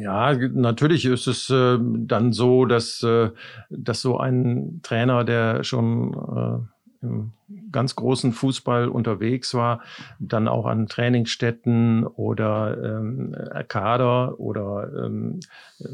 [0.00, 3.30] Ja, natürlich ist es äh, dann so, dass, äh,
[3.68, 7.32] dass so ein Trainer, der schon äh, im
[7.70, 9.82] ganz großen Fußball unterwegs war,
[10.18, 13.34] dann auch an Trainingsstätten oder ähm,
[13.68, 15.40] Kader oder ähm,
[15.80, 15.88] äh,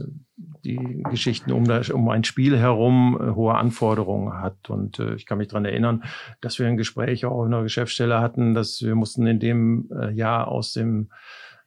[0.64, 4.71] die Geschichten um, das, um ein Spiel herum äh, hohe Anforderungen hat.
[4.71, 6.05] Und äh, ich kann mich dran erinnern,
[6.40, 10.12] dass wir ein Gespräch auch in der Geschäftsstelle hatten, dass wir mussten in dem äh,
[10.12, 11.11] Jahr aus dem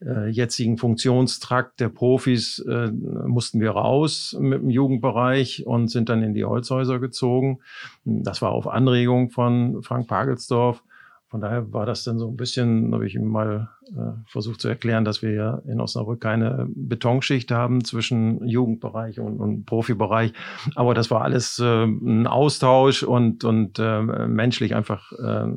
[0.05, 6.23] äh, jetzigen Funktionstrakt der Profis äh, mussten wir raus mit dem Jugendbereich und sind dann
[6.23, 7.59] in die Holzhäuser gezogen.
[8.03, 10.83] Das war auf Anregung von Frank Pagelsdorf.
[11.27, 14.69] von daher war das dann so ein bisschen, habe ich ihm mal äh, versucht zu
[14.69, 20.33] erklären, dass wir ja in Osnabrück keine Betonschicht haben zwischen Jugendbereich und, und Profibereich.
[20.75, 25.47] Aber das war alles äh, ein Austausch und, und äh, menschlich einfach äh,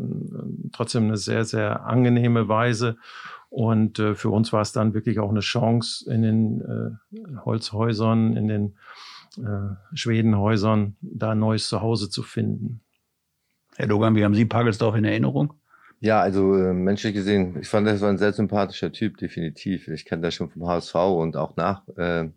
[0.72, 2.96] trotzdem eine sehr, sehr angenehme Weise.
[3.54, 8.36] Und äh, für uns war es dann wirklich auch eine Chance, in den äh, Holzhäusern,
[8.36, 8.74] in den
[9.36, 12.80] äh, Schwedenhäusern, da ein neues Zuhause zu finden.
[13.76, 15.54] Herr Dogan, wie haben Sie Pagelsdorf in Erinnerung?
[16.00, 19.86] Ja, also äh, menschlich gesehen, ich fand, das war ein sehr sympathischer Typ, definitiv.
[19.86, 22.30] Ich kenne das schon vom HSV und auch nach äh,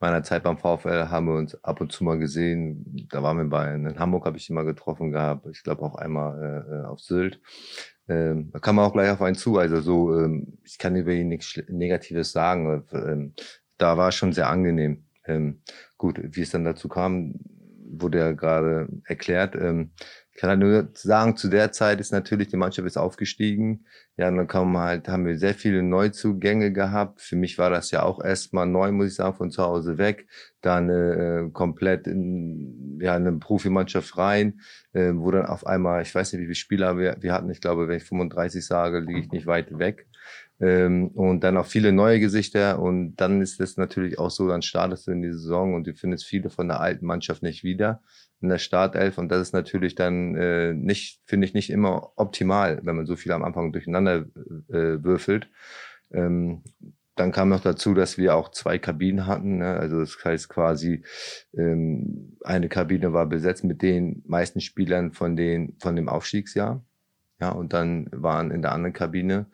[0.00, 3.06] meiner Zeit beim VfL haben wir uns ab und zu mal gesehen.
[3.10, 5.46] Da waren wir bei in Hamburg, habe ich ihn mal getroffen gehabt.
[5.52, 7.40] Ich glaube auch einmal äh, äh, auf Sylt.
[8.08, 9.58] Ähm, da kam man auch gleich auf einen zu.
[9.58, 12.84] Also so, ähm, ich kann über ihn nichts Negatives sagen.
[12.92, 13.34] Ähm,
[13.78, 15.04] da war es schon sehr angenehm.
[15.26, 15.62] Ähm,
[15.96, 17.34] gut, wie es dann dazu kam,
[17.86, 19.56] wurde ja gerade erklärt.
[19.56, 19.92] Ähm,
[20.34, 23.84] ich kann halt nur sagen, zu der Zeit ist natürlich die Mannschaft ist aufgestiegen.
[24.16, 27.20] Ja, dann kam halt, haben wir sehr viele Neuzugänge gehabt.
[27.20, 30.26] Für mich war das ja auch erstmal neu, muss ich sagen, von zu Hause weg.
[30.60, 34.60] Dann äh, komplett in ja, eine Profimannschaft rein,
[34.92, 37.50] äh, wo dann auf einmal, ich weiß nicht, wie viele Spieler wir, wir hatten.
[37.50, 40.08] Ich glaube, wenn ich 35 sage, liege ich nicht weit weg.
[40.58, 42.80] Ähm, und dann auch viele neue Gesichter.
[42.80, 45.94] Und dann ist es natürlich auch so, dann startest du in die Saison und du
[45.94, 48.00] findest viele von der alten Mannschaft nicht wieder
[48.44, 49.18] in der Startelf.
[49.18, 53.16] Und das ist natürlich dann äh, nicht, finde ich, nicht immer optimal, wenn man so
[53.16, 54.26] viel am Anfang durcheinander
[54.68, 55.48] äh, würfelt.
[56.12, 56.62] Ähm,
[57.16, 59.58] dann kam noch dazu, dass wir auch zwei Kabinen hatten.
[59.58, 59.74] Ne?
[59.74, 61.02] Also das heißt quasi,
[61.56, 66.84] ähm, eine Kabine war besetzt mit den meisten Spielern von, den, von dem Aufstiegsjahr.
[67.40, 69.46] Ja, und dann waren in der anderen Kabine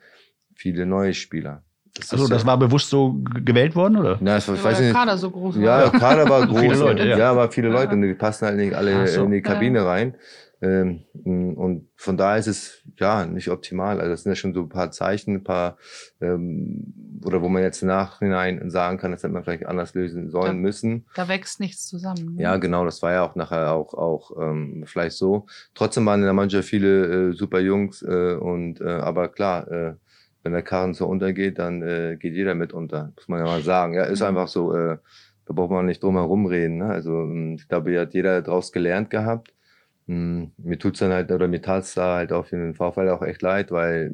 [0.55, 1.63] viele neue Spieler.
[1.93, 4.17] Das also das war bewusst so gewählt worden, oder?
[4.21, 4.89] Na, das, ich weiß nicht.
[4.89, 5.63] der Kader so groß war.
[5.63, 6.59] Ja, der Kader war groß.
[6.59, 7.17] viele Leute, ja.
[7.17, 9.25] ja, aber viele Leute und die passen halt nicht alle so.
[9.25, 9.85] in die Kabine ja.
[9.85, 10.15] rein.
[10.63, 13.99] Ähm, und von daher ist es ja nicht optimal.
[13.99, 15.77] Also das sind ja schon so ein paar Zeichen, ein paar
[16.21, 16.93] ähm,
[17.25, 20.61] oder wo man jetzt nachhinein sagen kann, das hätte man vielleicht anders lösen sollen da,
[20.61, 21.05] müssen.
[21.15, 22.35] Da wächst nichts zusammen.
[22.35, 22.43] Ne?
[22.43, 22.85] Ja, genau.
[22.85, 25.47] Das war ja auch nachher auch auch ähm, vielleicht so.
[25.73, 29.69] Trotzdem waren in der Mannschaft viele äh, super Jungs äh, und äh, aber klar.
[29.71, 29.93] Äh,
[30.43, 33.61] wenn der Karren so untergeht, dann äh, geht jeder mit unter, muss man ja mal
[33.61, 33.93] sagen.
[33.93, 34.97] Ja, ist einfach so, äh,
[35.45, 36.77] da braucht man nicht drum herum reden.
[36.77, 36.85] Ne?
[36.85, 39.53] Also ähm, ich glaube, hier hat jeder daraus gelernt gehabt.
[40.07, 43.21] Hm, mir tut's dann halt, oder mir tat's da halt auch für den VfL auch
[43.21, 44.13] echt leid, weil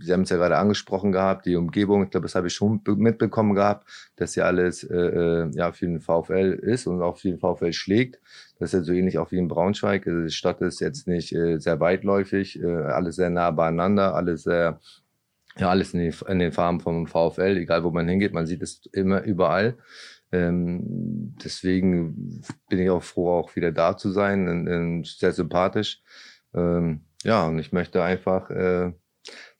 [0.00, 2.80] Sie haben es ja gerade angesprochen gehabt, die Umgebung, ich glaube, das habe ich schon
[2.96, 7.28] mitbekommen gehabt, dass ja alles äh, äh, ja für den VfL ist und auch für
[7.28, 8.20] den VfL schlägt.
[8.58, 10.06] Das ist ja so ähnlich auch wie in Braunschweig.
[10.06, 14.42] Also die Stadt ist jetzt nicht äh, sehr weitläufig, äh, alles sehr nah beieinander, alles
[14.42, 14.80] sehr
[15.58, 18.62] ja, alles in, die, in den Farben vom VfL, egal wo man hingeht, man sieht
[18.62, 19.76] es immer überall.
[20.32, 26.02] Ähm, deswegen bin ich auch froh, auch wieder da zu sein, und, und sehr sympathisch.
[26.54, 28.92] Ähm, ja, und ich möchte einfach, äh,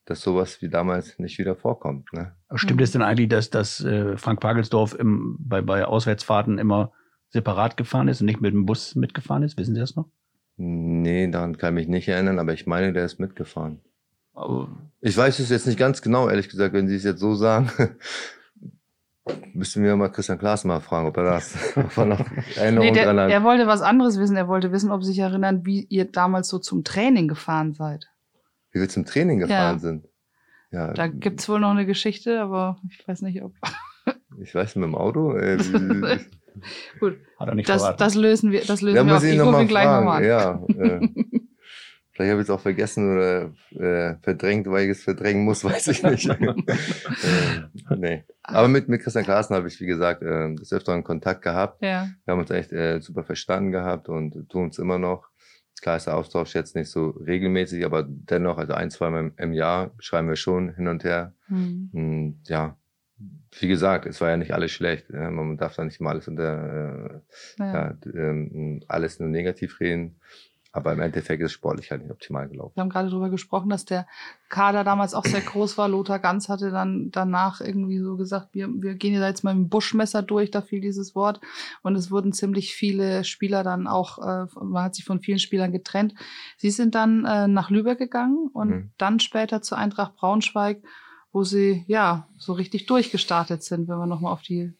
[0.04, 2.12] dass sowas wie damals nicht wieder vorkommt.
[2.12, 2.35] Ne?
[2.54, 6.92] Stimmt es denn eigentlich, dass, dass äh, Frank Pagelsdorf im, bei, bei Auswärtsfahrten immer
[7.30, 9.56] separat gefahren ist und nicht mit dem Bus mitgefahren ist?
[9.56, 10.09] Wissen Sie das noch?
[10.59, 13.80] Nee, daran kann ich mich nicht erinnern, aber ich meine, der ist mitgefahren
[15.01, 17.70] ich weiß es jetzt nicht ganz genau, ehrlich gesagt, wenn Sie es jetzt so sagen.
[19.55, 22.25] Müssten wir mal Christian Klaas mal fragen, ob er das ob er noch
[22.57, 23.31] Erinnerung nee, der, dran hat.
[23.31, 24.37] Er wollte was anderes wissen.
[24.37, 28.07] Er wollte wissen, ob Sie sich erinnern, wie ihr damals so zum Training gefahren seid.
[28.70, 29.79] Wie wir zum Training gefahren ja.
[29.79, 30.09] sind.
[30.70, 30.92] Ja.
[30.92, 33.55] Da gibt's wohl noch eine Geschichte, aber ich weiß nicht, ob.
[34.40, 35.35] ich weiß, mit dem Auto.
[35.35, 35.57] Äh,
[37.01, 37.16] Gut.
[37.38, 39.25] Hat er nicht das, das lösen wir, das lösen ja, wir auf.
[39.25, 40.25] Ich rufe gleich nochmal an.
[40.25, 41.09] Ja, äh.
[42.16, 45.88] Vielleicht habe ich es auch vergessen oder äh, verdrängt, weil ich es verdrängen muss, weiß
[45.88, 46.26] ich nicht.
[46.31, 48.24] äh, nee.
[48.42, 51.83] Aber mit, mit Christian Klaassen habe ich, wie gesagt, äh, das öfter in Kontakt gehabt.
[51.83, 52.09] Ja.
[52.24, 55.29] Wir haben uns echt äh, super verstanden gehabt und tun es immer noch.
[55.83, 59.52] Klar ist der Austausch jetzt nicht so regelmäßig, aber dennoch, also ein, zwei Mal im
[59.52, 61.35] Jahr schreiben wir schon hin und her.
[61.48, 61.90] Mhm.
[61.92, 62.79] Und, ja,
[63.61, 65.11] wie gesagt, es war ja nicht alles schlecht.
[65.11, 67.20] Man darf da nicht mal alles unter
[67.59, 67.72] äh, ja.
[67.74, 70.16] Ja, ähm, alles nur negativ reden.
[70.76, 72.76] Aber im Endeffekt ist sportlich halt nicht optimal gelaufen.
[72.76, 74.06] Wir haben gerade darüber gesprochen, dass der
[74.50, 75.88] Kader damals auch sehr groß war.
[75.88, 79.68] Lothar Ganz hatte dann danach irgendwie so gesagt, wir, wir gehen jetzt mal mit dem
[79.70, 81.40] Buschmesser durch, da fiel dieses Wort.
[81.82, 85.72] Und es wurden ziemlich viele Spieler dann auch, äh, man hat sich von vielen Spielern
[85.72, 86.14] getrennt.
[86.58, 88.90] Sie sind dann äh, nach Lübeck gegangen und mhm.
[88.98, 90.82] dann später zur Eintracht Braunschweig,
[91.32, 94.74] wo sie ja so richtig durchgestartet sind, wenn wir nochmal auf die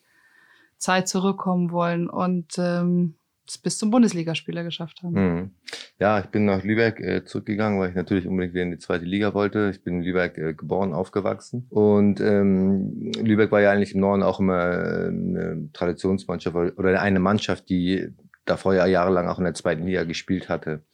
[0.77, 2.07] Zeit zurückkommen wollen.
[2.11, 3.15] Und ähm,
[3.49, 5.13] es bis zum Bundesligaspieler geschafft haben.
[5.13, 5.51] Mhm.
[5.99, 9.05] Ja, ich bin nach Lübeck äh, zurückgegangen, weil ich natürlich unbedingt wieder in die zweite
[9.05, 9.71] Liga wollte.
[9.71, 11.67] Ich bin in Lübeck äh, geboren, aufgewachsen.
[11.71, 17.21] Und ähm, Lübeck war ja eigentlich im Norden auch immer äh, eine Traditionsmannschaft oder eine
[17.21, 18.09] Mannschaft, die
[18.45, 20.85] davor ja jahrelang auch in der zweiten Liga gespielt hatte.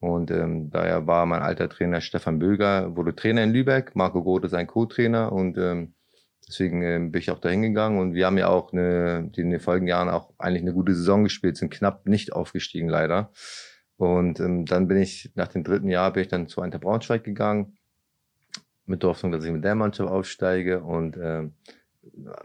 [0.00, 4.48] Und ähm, daher war mein alter Trainer Stefan Böger, wurde Trainer in Lübeck, Marco Grote
[4.48, 5.94] sein Co-Trainer und ähm,
[6.50, 9.50] deswegen ähm, bin ich auch da hingegangen und wir haben ja auch eine, die in
[9.50, 13.30] den folgenden Jahren auch eigentlich eine gute Saison gespielt, sind knapp nicht aufgestiegen leider.
[13.96, 17.24] Und ähm, dann bin ich, nach dem dritten Jahr bin ich dann zu Eintracht Braunschweig
[17.24, 17.76] gegangen,
[18.86, 21.54] mit der Hoffnung, dass ich mit der Mannschaft aufsteige und ähm,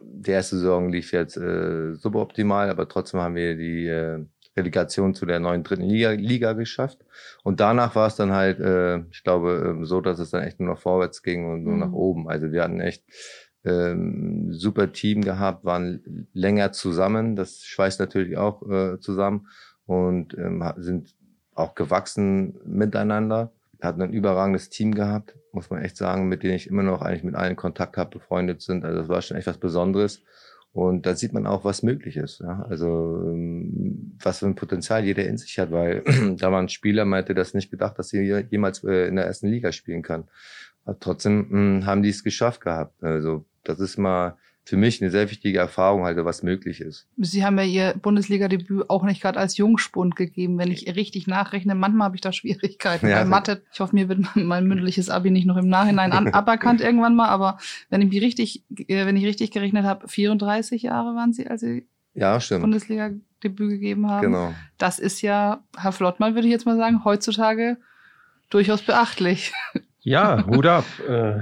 [0.02, 4.26] die erste Saison lief jetzt äh, suboptimal, aber trotzdem haben wir die äh,
[4.58, 7.00] Relegation zu der neuen dritten Liga, Liga geschafft.
[7.44, 10.60] Und danach war es dann halt, äh, ich glaube, äh, so, dass es dann echt
[10.60, 11.80] nur noch vorwärts ging und nur mhm.
[11.80, 12.30] nach oben.
[12.30, 13.04] Also wir hatten echt
[13.66, 17.36] ähm, super Team gehabt, waren länger zusammen.
[17.36, 19.48] Das schweißt natürlich auch äh, zusammen
[19.86, 21.16] und ähm, sind
[21.54, 23.52] auch gewachsen miteinander.
[23.82, 27.24] Hatten ein überragendes Team gehabt, muss man echt sagen, mit denen ich immer noch eigentlich
[27.24, 28.86] mit allen Kontakt habe, befreundet sind.
[28.86, 30.24] Also das war schon echt was Besonderes.
[30.76, 32.42] Und da sieht man auch, was möglich ist.
[32.42, 32.66] Ja?
[32.70, 36.04] Also ähm, was für ein Potenzial jeder in sich hat, weil
[36.38, 39.48] da war ein Spieler, hätte das nicht gedacht, dass sie jemals äh, in der ersten
[39.48, 40.26] Liga spielen kann.
[40.84, 43.02] Aber trotzdem mh, hm, haben die es geschafft gehabt.
[43.04, 47.08] Also das ist mal für mich eine sehr wichtige Erfahrung, halt, was möglich ist.
[47.18, 51.76] Sie haben ja Ihr Bundesliga-Debüt auch nicht gerade als Jungspund gegeben, wenn ich richtig nachrechne.
[51.76, 53.62] Manchmal habe ich da Schwierigkeiten ja, bei Mathe.
[53.72, 57.30] Ich hoffe, mir wird mein mündliches Abi nicht noch im Nachhinein an, aberkannt irgendwann mal.
[57.30, 57.60] Aber
[57.92, 61.62] wenn ich mich richtig, äh, wenn ich richtig gerechnet habe, 34 Jahre waren Sie, als
[61.62, 62.40] Sie ja.
[62.50, 64.24] Bundesliga-Debüt gegeben haben.
[64.24, 64.56] Genau.
[64.80, 67.78] Das ist ja, Herr Flottmann, würde ich jetzt mal sagen, heutzutage
[68.50, 69.54] durchaus beachtlich.
[70.06, 70.86] Ja, Hut ab.
[71.08, 71.40] Äh,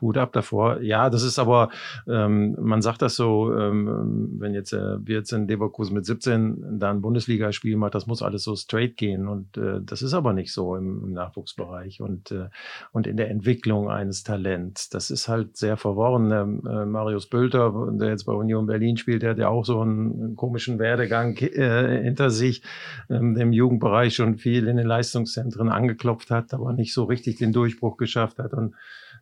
[0.00, 0.80] Hut ab davor.
[0.80, 1.70] Ja, das ist aber,
[2.06, 6.78] ähm, man sagt das so, ähm, wenn jetzt äh, wir jetzt in Leverkusen mit 17
[6.78, 9.26] da ein Bundesligaspiel macht, das muss alles so straight gehen.
[9.26, 12.48] Und äh, das ist aber nicht so im, im Nachwuchsbereich und, äh,
[12.92, 14.88] und in der Entwicklung eines Talents.
[14.90, 16.30] Das ist halt sehr verworren.
[16.30, 19.80] Ähm, äh, Marius Bülter, der jetzt bei Union Berlin spielt, der hat ja auch so
[19.80, 22.62] einen komischen Werdegang äh, hinter sich,
[23.10, 27.38] ähm, der im Jugendbereich schon viel in den Leistungszentren angeklopft hat, aber nicht so richtig
[27.38, 27.63] den Durchbruch
[27.98, 28.74] geschafft hat und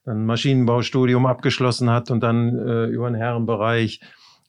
[0.05, 4.01] dann Maschinenbaustudium abgeschlossen hat und dann äh, über den Herrenbereich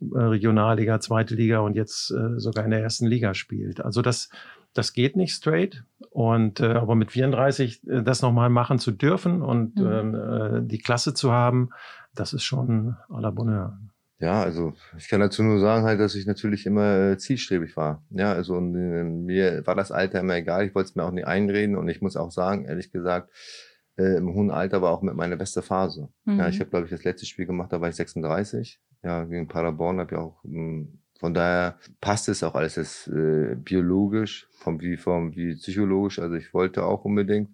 [0.02, 3.82] äh, Regionalliga, zweite Liga und jetzt äh, sogar in der ersten Liga spielt.
[3.82, 4.30] Also das,
[4.74, 5.84] das geht nicht straight.
[6.10, 9.92] Und äh, aber mit 34 äh, das nochmal machen zu dürfen und mhm.
[9.92, 11.70] ähm, äh, die Klasse zu haben,
[12.16, 13.78] das ist schon à la Bonheur.
[14.20, 18.04] Ja, also ich kann dazu nur sagen halt, dass ich natürlich immer äh, zielstrebig war.
[18.10, 20.66] Ja, also und, äh, mir war das Alter immer egal.
[20.66, 23.30] Ich wollte es mir auch nicht einreden und ich muss auch sagen, ehrlich gesagt,
[23.98, 26.10] äh, im hohen Alter war auch mit meiner beste Phase.
[26.26, 26.40] Mhm.
[26.40, 28.80] Ja, ich habe, glaube ich, das letzte Spiel gemacht, da war ich 36.
[29.04, 30.44] Ja, gegen Paderborn habe ich auch.
[30.44, 35.56] Mh, hm, von daher passt es auch alles ist, äh, biologisch, vom wie vom wie
[35.56, 36.20] psychologisch.
[36.20, 37.50] Also ich wollte auch unbedingt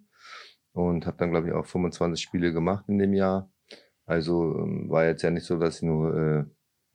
[0.72, 3.52] und habe dann, glaube ich, auch 25 Spiele gemacht in dem Jahr.
[4.06, 6.44] Also ähm, war jetzt ja nicht so, dass ich nur äh,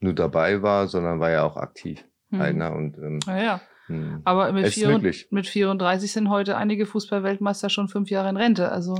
[0.01, 2.03] nur dabei war, sondern war ja auch aktiv.
[2.29, 2.41] Mhm.
[2.41, 3.61] Einer und ähm, ja, ja.
[3.87, 4.21] Hm.
[4.25, 8.71] Aber mit, vier, mit 34 sind heute einige Fußballweltmeister schon fünf Jahre in Rente.
[8.71, 8.97] Also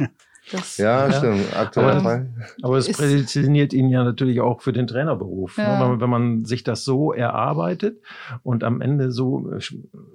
[0.52, 1.58] Das, ja, ja, stimmt.
[1.58, 2.26] Aktuell aber,
[2.62, 5.58] aber es prädestiniert ihn ja natürlich auch für den Trainerberuf.
[5.58, 5.64] Ne?
[5.64, 5.88] Ja.
[5.88, 6.00] Ne?
[6.00, 8.00] Wenn man sich das so erarbeitet
[8.44, 9.60] und am Ende so äh,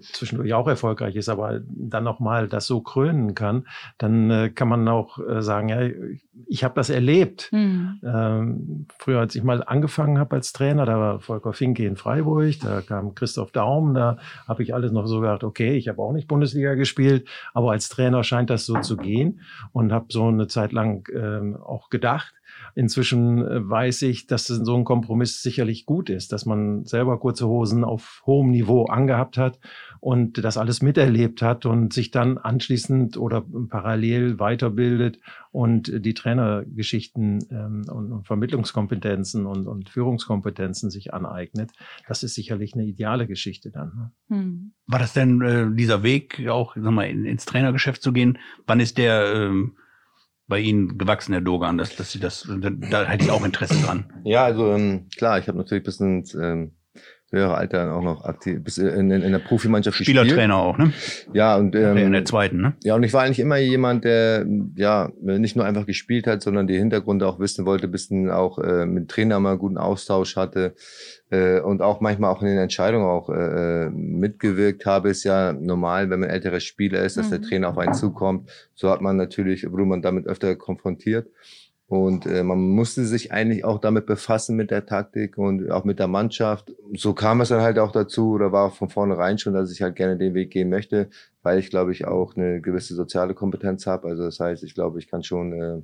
[0.01, 3.66] zwischendurch auch erfolgreich ist, aber dann nochmal das so krönen kann,
[3.99, 5.81] dann äh, kann man auch äh, sagen, ja,
[6.47, 7.49] ich habe das erlebt.
[7.53, 8.01] Mhm.
[8.05, 12.55] Ähm, früher, als ich mal angefangen habe als Trainer, da war Volker Finke in Freiburg,
[12.62, 16.12] da kam Christoph Daum, da habe ich alles noch so gedacht, okay, ich habe auch
[16.12, 19.40] nicht Bundesliga gespielt, aber als Trainer scheint das so zu gehen
[19.73, 22.35] und habe so so eine Zeit lang ähm, auch gedacht.
[22.74, 27.46] Inzwischen äh, weiß ich, dass so ein Kompromiss sicherlich gut ist, dass man selber kurze
[27.46, 29.59] Hosen auf hohem Niveau angehabt hat
[30.00, 35.20] und das alles miterlebt hat und sich dann anschließend oder parallel weiterbildet
[35.52, 41.70] und die Trainergeschichten ähm, und, Vermittlungskompetenzen und, und, Führungskompetenzen sich aneignet.
[42.09, 43.92] Das ist sicherlich eine ideale Geschichte dann.
[43.94, 44.37] Ne?
[44.37, 44.72] Hm.
[44.87, 48.38] War das denn äh, dieser Weg, auch sag mal, in, ins Trainergeschäft zu gehen?
[48.66, 49.76] Wann ist der ähm
[50.50, 54.12] bei Ihnen gewachsen, Herr Dogan, dass, dass Sie das, da, hätte ich auch Interesse dran.
[54.24, 56.72] Ja, also ähm, klar, ich habe natürlich bis ins ähm,
[57.31, 60.93] höhere Alter auch noch aktiv, bis in, in, in der Profimannschaft Spielertrainer auch, ne?
[61.33, 62.75] Ja, und ähm, in der zweiten, ne?
[62.83, 66.66] Ja, und ich war eigentlich immer jemand, der ja nicht nur einfach gespielt hat, sondern
[66.66, 70.74] die Hintergründe auch wissen wollte, bisschen auch äh, mit Trainer mal guten Austausch hatte,
[71.31, 75.53] äh, und auch manchmal auch in den Entscheidungen auch äh, äh, mitgewirkt habe, ist ja
[75.53, 77.31] normal, wenn man älterer Spieler ist, dass mhm.
[77.31, 78.51] der Trainer auf einen zukommt.
[78.74, 81.28] So hat man natürlich, wurde man damit öfter konfrontiert.
[81.91, 85.99] Und äh, man musste sich eigentlich auch damit befassen mit der Taktik und auch mit
[85.99, 86.72] der Mannschaft.
[86.95, 89.97] So kam es dann halt auch dazu oder war von vornherein schon, dass ich halt
[89.97, 91.11] gerne den Weg gehen möchte,
[91.43, 94.07] weil ich glaube ich auch eine gewisse soziale Kompetenz habe.
[94.07, 95.82] Also das heißt, ich glaube, ich kann schon, äh,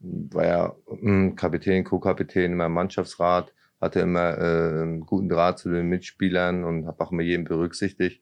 [0.00, 5.86] war ja äh, Kapitän, Co-Kapitän in meinem Mannschaftsrat, hatte immer äh, guten Draht zu den
[5.86, 8.20] Mitspielern und habe auch immer jeden berücksichtigt.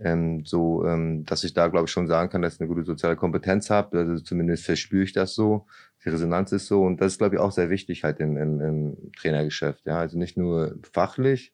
[0.00, 2.84] Ähm, so, ähm, dass ich da glaube ich schon sagen kann, dass ich eine gute
[2.84, 3.98] soziale Kompetenz habe.
[3.98, 5.66] Also zumindest verspüre ich das so.
[6.04, 8.60] Die Resonanz ist so und das ist glaube ich auch sehr wichtig halt im, im,
[8.60, 9.84] im Trainergeschäft.
[9.86, 11.52] Ja, also nicht nur fachlich.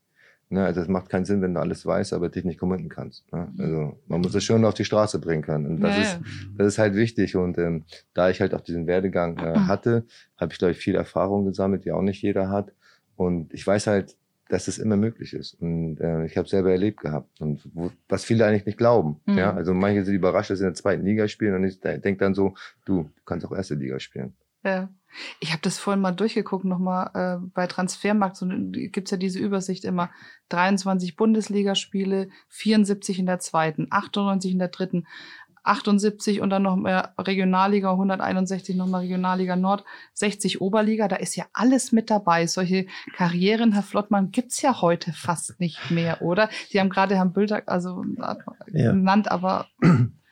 [0.50, 3.32] Ne, also es macht keinen Sinn, wenn du alles weißt, aber dich nicht committen kannst.
[3.32, 3.48] Ne?
[3.58, 5.66] Also man muss es schon auf die Straße bringen können.
[5.66, 6.20] Und das Ja, ist
[6.58, 7.34] das ist halt wichtig.
[7.34, 10.04] Und ähm, da ich halt auch diesen Werdegang äh, hatte,
[10.36, 12.72] habe ich, glaube ich, viel Erfahrung gesammelt, die auch nicht jeder hat.
[13.16, 14.16] Und ich weiß halt,
[14.48, 15.54] dass es immer möglich ist.
[15.54, 17.40] Und äh, ich habe selber erlebt gehabt.
[17.40, 19.20] Und wo, was viele eigentlich nicht glauben.
[19.26, 19.38] Mhm.
[19.38, 21.54] Ja, also manche sind überrascht, dass sie in der zweiten Liga spielen.
[21.54, 24.34] Und ich denke dann so, du, du kannst auch erste Liga spielen.
[24.64, 24.88] Ja.
[25.38, 28.36] Ich habe das vorhin mal durchgeguckt, nochmal äh, bei Transfermarkt.
[28.36, 30.10] So, gibt's ja diese Übersicht immer.
[30.48, 35.06] 23 Bundesligaspiele, 74 in der zweiten, 98 in der dritten,
[35.64, 41.08] 78 und dann noch mehr Regionalliga, 161 nochmal Regionalliga Nord, 60 Oberliga.
[41.08, 42.46] Da ist ja alles mit dabei.
[42.46, 42.86] Solche
[43.16, 46.48] Karrieren, Herr Flottmann, gibt's ja heute fast nicht mehr, oder?
[46.68, 48.34] Sie haben gerade Herrn Bülter also, äh,
[48.72, 48.92] Ja.
[48.92, 49.66] genannt, aber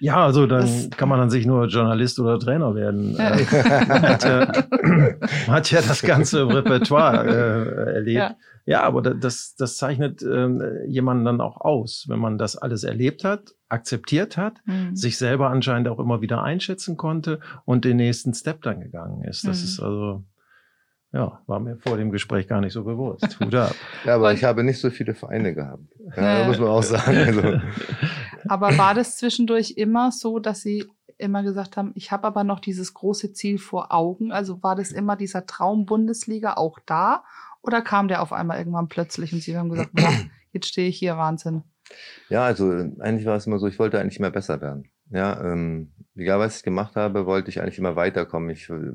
[0.00, 3.16] Ja, also dann Das- kann man an sich nur Journalist oder Trainer werden.
[3.16, 3.30] Ja.
[3.36, 4.52] Äh, man, hat ja,
[5.46, 8.16] man hat ja das ganze Repertoire äh, erlebt.
[8.18, 8.36] Ja.
[8.66, 8.82] Ja.
[8.82, 13.24] aber da- das, das zeichnet ähm, jemanden dann auch aus, wenn man das alles erlebt
[13.24, 14.94] hat, akzeptiert hat, hm.
[14.94, 19.46] sich selber anscheinend auch immer wieder einschätzen konnte und den nächsten Step dann gegangen ist.
[19.46, 19.64] Das Mhm.
[19.64, 20.22] ist also,
[21.12, 23.38] ja, war mir vor dem Gespräch gar nicht so bewusst.
[23.40, 23.74] Hut ab.
[24.04, 25.82] Ja, aber ich habe nicht so viele Vereine gehabt.
[26.16, 27.16] Ja, muss man auch sagen.
[27.16, 27.60] Also,
[28.48, 30.86] Aber war das zwischendurch immer so, dass Sie
[31.16, 34.30] immer gesagt haben, ich habe aber noch dieses große Ziel vor Augen?
[34.32, 37.24] Also war das immer dieser Traum Bundesliga auch da?
[37.62, 39.90] Oder kam der auf einmal irgendwann plötzlich und Sie haben gesagt,
[40.52, 41.64] jetzt stehe ich hier, Wahnsinn.
[42.28, 44.90] Ja, also eigentlich war es immer so, ich wollte eigentlich immer besser werden.
[45.10, 48.50] Ja, ähm, egal was ich gemacht habe, wollte ich eigentlich immer weiterkommen.
[48.50, 48.92] Ich, äh,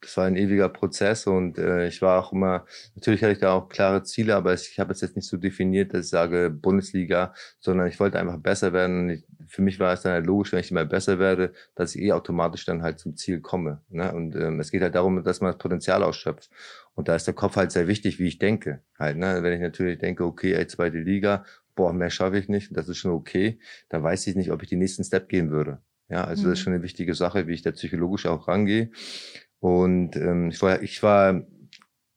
[0.00, 3.54] das war ein ewiger Prozess und äh, ich war auch immer, natürlich hatte ich da
[3.54, 6.50] auch klare Ziele, aber ich, ich habe es jetzt nicht so definiert, dass ich sage
[6.50, 9.08] Bundesliga, sondern ich wollte einfach besser werden.
[9.08, 12.02] Ich, für mich war es dann halt logisch, wenn ich immer besser werde, dass ich
[12.02, 13.80] eh automatisch dann halt zum Ziel komme.
[13.88, 14.12] Ne?
[14.12, 16.50] Und ähm, es geht halt darum, dass man das Potenzial ausschöpft.
[16.94, 18.80] Und da ist der Kopf halt sehr wichtig, wie ich denke.
[18.98, 19.42] Halt, ne?
[19.42, 21.44] Wenn ich natürlich denke, okay, ey, zweite Liga,
[21.74, 23.58] boah, mehr schaffe ich nicht, das ist schon okay,
[23.88, 25.78] dann weiß ich nicht, ob ich den nächsten Step gehen würde.
[26.08, 26.64] Ja, also das ist Mhm.
[26.64, 28.90] schon eine wichtige Sache, wie ich da psychologisch auch rangehe.
[29.60, 31.42] Und ähm, ich war, ich war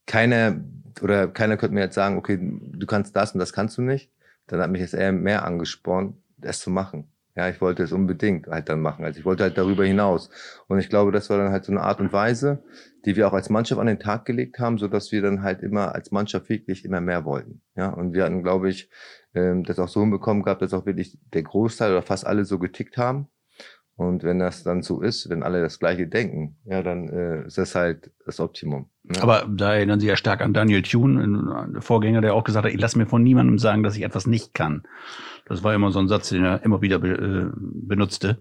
[0.06, 0.60] keiner
[1.02, 4.12] oder keiner könnte mir jetzt sagen, okay, du kannst das und das kannst du nicht.
[4.48, 7.08] Dann hat mich jetzt eher mehr angespornt, es zu machen.
[7.36, 9.06] Ja, ich wollte es unbedingt halt dann machen.
[9.06, 10.32] Also ich wollte halt darüber hinaus.
[10.68, 12.64] Und ich glaube, das war dann halt so eine Art und Weise,
[13.06, 15.62] die wir auch als Mannschaft an den Tag gelegt haben, so dass wir dann halt
[15.62, 17.62] immer als Mannschaft wirklich immer mehr wollten.
[17.76, 18.90] Ja, und wir hatten, glaube ich,
[19.34, 22.60] ähm, das auch so hinbekommen gehabt, dass auch wirklich der Großteil oder fast alle so
[22.60, 23.28] getickt haben.
[23.98, 27.58] Und wenn das dann so ist, wenn alle das Gleiche denken, ja, dann äh, ist
[27.58, 28.90] das halt das Optimum.
[29.04, 29.20] Ne?
[29.24, 32.74] Aber da erinnern Sie ja stark an Daniel Thune, ein Vorgänger, der auch gesagt hat,
[32.74, 34.84] ich lasse mir von niemandem sagen, dass ich etwas nicht kann.
[35.48, 38.38] Das war immer so ein Satz, den er immer wieder be äh, benutzte.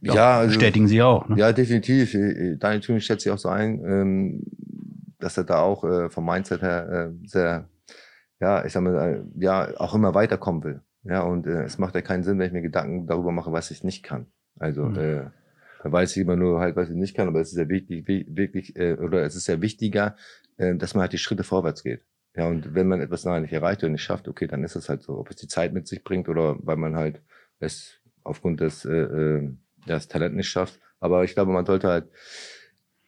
[0.00, 1.28] ja, also, bestätigen Sie auch.
[1.28, 1.38] Ne?
[1.38, 2.14] Ja, definitiv.
[2.14, 4.44] Äh, Daniel Thune schätzt sich auch so ein, ähm,
[5.18, 7.68] dass er da auch äh, vom Mindset her äh, sehr,
[8.40, 10.80] ja, ich sag mal, äh, ja, auch immer weiterkommen will.
[11.04, 13.70] Ja, und äh, es macht ja keinen Sinn, wenn ich mir Gedanken darüber mache, was
[13.70, 14.26] ich nicht kann.
[14.58, 14.98] Also, Mhm.
[14.98, 15.30] äh,
[15.82, 18.06] dann weiß ich immer nur halt, was ich nicht kann, aber es ist ja wichtig,
[18.08, 20.16] wi- wirklich, äh, oder es ist ja wichtiger,
[20.56, 22.04] äh, dass man halt die Schritte vorwärts geht.
[22.36, 24.88] Ja, und wenn man etwas nachher nicht erreicht oder nicht schafft, okay, dann ist es
[24.88, 25.18] halt so.
[25.18, 27.22] Ob es die Zeit mit sich bringt oder weil man halt
[27.60, 29.50] es aufgrund des, äh, äh,
[29.86, 30.78] das Talent nicht schafft.
[31.00, 32.08] Aber ich glaube, man sollte halt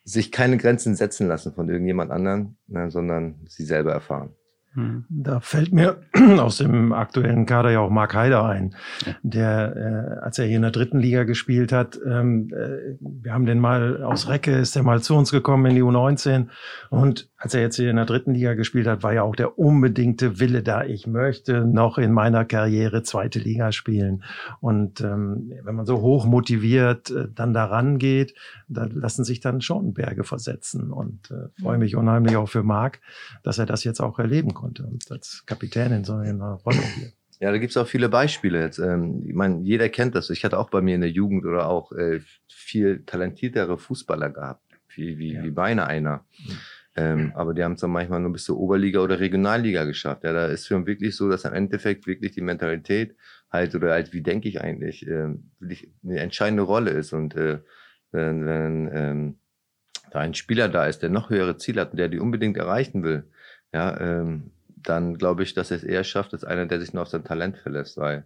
[0.05, 4.35] sich keine Grenzen setzen lassen von irgendjemand anderen, ne, sondern sie selber erfahren.
[4.75, 5.05] Hm.
[5.09, 6.01] Da fällt mir
[6.39, 8.77] aus dem aktuellen Kader ja auch Mark Heider ein,
[9.23, 9.77] der,
[10.21, 13.59] äh, als er hier in der dritten Liga gespielt hat, ähm, äh, wir haben den
[13.59, 16.49] mal aus Recke, ist der mal zu uns gekommen in die U19
[16.89, 19.59] und als er jetzt hier in der dritten Liga gespielt hat, war ja auch der
[19.59, 24.23] unbedingte Wille da, ich möchte noch in meiner Karriere zweite Liga spielen.
[24.61, 28.35] Und ähm, wenn man so hoch motiviert äh, dann daran geht,
[28.69, 33.01] da lassen sich dann schon Berge versetzen und äh, freue mich unheimlich auch für Marc,
[33.43, 37.09] dass er das jetzt auch erleben konnte und als Kapitän in so einer Rolle hier.
[37.41, 38.79] Ja, da gibt's auch viele Beispiele jetzt.
[38.79, 40.29] Ähm, ich meine, jeder kennt das.
[40.29, 44.63] Ich hatte auch bei mir in der Jugend oder auch äh, viel talentiertere Fußballer gehabt,
[44.95, 45.43] wie, wie, Ja.
[45.43, 46.27] wie meine einer.
[46.47, 46.53] Mhm.
[47.01, 50.25] Ähm, aber die haben es dann manchmal nur bis zur Oberliga oder Regionalliga geschafft.
[50.25, 53.17] Ja, da ist schon wirklich so, dass im Endeffekt wirklich die Mentalität
[53.51, 57.13] halt oder halt, wie denke ich eigentlich, wirklich eine entscheidende Rolle ist.
[57.13, 57.61] Und äh,
[58.13, 59.39] wenn, wenn ähm,
[60.11, 63.03] da ein Spieler da ist, der noch höhere Ziele hat und der die unbedingt erreichen
[63.03, 63.25] will,
[63.73, 64.51] ja, ähm,
[64.83, 67.25] dann glaube ich, dass er es eher schafft, als einer, der sich nur auf sein
[67.25, 68.25] Talent verlässt, weil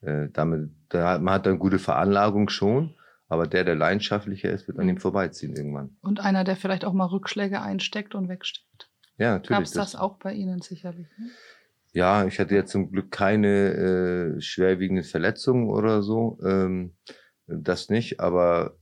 [0.00, 2.94] äh, damit, da hat, man hat eine gute Veranlagung schon,
[3.32, 5.96] aber der, der leidenschaftlicher ist, wird an ihm vorbeiziehen irgendwann.
[6.02, 8.90] Und einer, der vielleicht auch mal Rückschläge einsteckt und wegsteckt.
[9.16, 9.68] Ja, Gab natürlich.
[9.68, 11.06] es das auch bei Ihnen sicherlich?
[11.16, 11.30] Ne?
[11.94, 16.38] Ja, ich hatte jetzt zum Glück keine äh, schwerwiegenden Verletzungen oder so.
[16.44, 16.94] Ähm,
[17.46, 18.76] das nicht, aber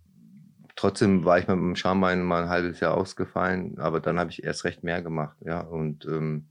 [0.75, 4.43] trotzdem war ich mit dem Schambein mal ein halbes Jahr ausgefallen, aber dann habe ich
[4.43, 5.61] erst recht mehr gemacht, ja.
[5.61, 6.49] Und ähm,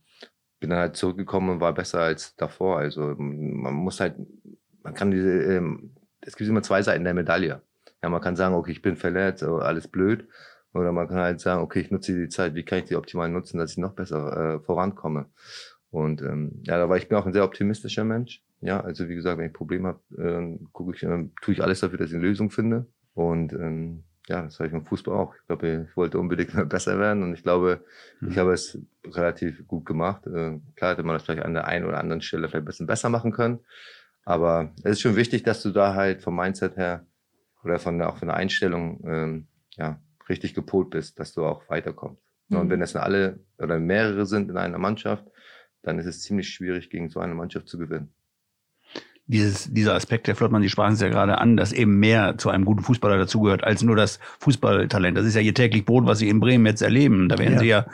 [0.61, 2.77] bin dann halt zurückgekommen und war besser als davor.
[2.77, 4.15] Also man muss halt,
[4.83, 7.61] man kann diese, ähm, es gibt immer zwei Seiten der Medaille.
[8.01, 10.27] Ja, man kann sagen, okay, ich bin verletzt, alles blöd.
[10.73, 13.29] Oder man kann halt sagen, okay, ich nutze die Zeit, wie kann ich die optimal
[13.29, 15.25] nutzen, dass ich noch besser äh, vorankomme.
[15.91, 18.43] Und ähm, ja, da war ich bin auch ein sehr optimistischer Mensch.
[18.61, 21.79] Ja, also wie gesagt, wenn ich Probleme habe, äh, gucke ich, äh, tue ich alles
[21.79, 22.85] dafür, dass ich eine Lösung finde.
[23.15, 25.33] Und ähm, ja, das habe ich im Fußball auch.
[25.35, 27.83] Ich glaube, ich wollte unbedingt besser werden und ich glaube,
[28.19, 28.29] mhm.
[28.29, 30.27] ich habe es relativ gut gemacht.
[30.27, 32.87] Äh, klar hätte man das vielleicht an der einen oder anderen Stelle vielleicht ein bisschen
[32.87, 33.59] besser machen können.
[34.25, 37.07] Aber es ist schon wichtig, dass du da halt vom Mindset her
[37.63, 41.69] oder von der, auch von der Einstellung ähm, ja, richtig gepolt bist, dass du auch
[41.69, 42.23] weiterkommst.
[42.49, 42.57] Mhm.
[42.57, 45.25] Und wenn es alle oder mehrere sind in einer Mannschaft,
[45.81, 48.13] dann ist es ziemlich schwierig, gegen so eine Mannschaft zu gewinnen
[49.29, 52.49] dieses, dieser Aspekt, der Flottmann, die sprachen es ja gerade an, dass eben mehr zu
[52.49, 55.15] einem guten Fußballer dazugehört als nur das Fußballtalent.
[55.15, 57.29] Das ist ja ihr täglich Brot, was sie in Bremen jetzt erleben.
[57.29, 57.59] Da werden ja.
[57.59, 57.85] sie ja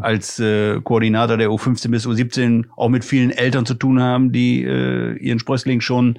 [0.00, 4.62] als äh, Koordinator der U15 bis U17 auch mit vielen Eltern zu tun haben, die
[4.62, 6.18] äh, ihren Sprössling schon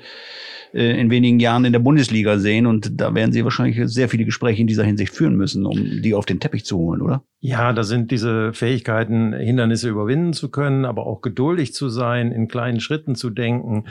[0.73, 2.67] äh, in wenigen Jahren in der Bundesliga sehen.
[2.67, 6.13] Und da werden Sie wahrscheinlich sehr viele Gespräche in dieser Hinsicht führen müssen, um die
[6.13, 7.23] auf den Teppich zu holen, oder?
[7.41, 12.47] Ja, da sind diese Fähigkeiten, Hindernisse überwinden zu können, aber auch geduldig zu sein, in
[12.49, 13.85] kleinen Schritten zu denken.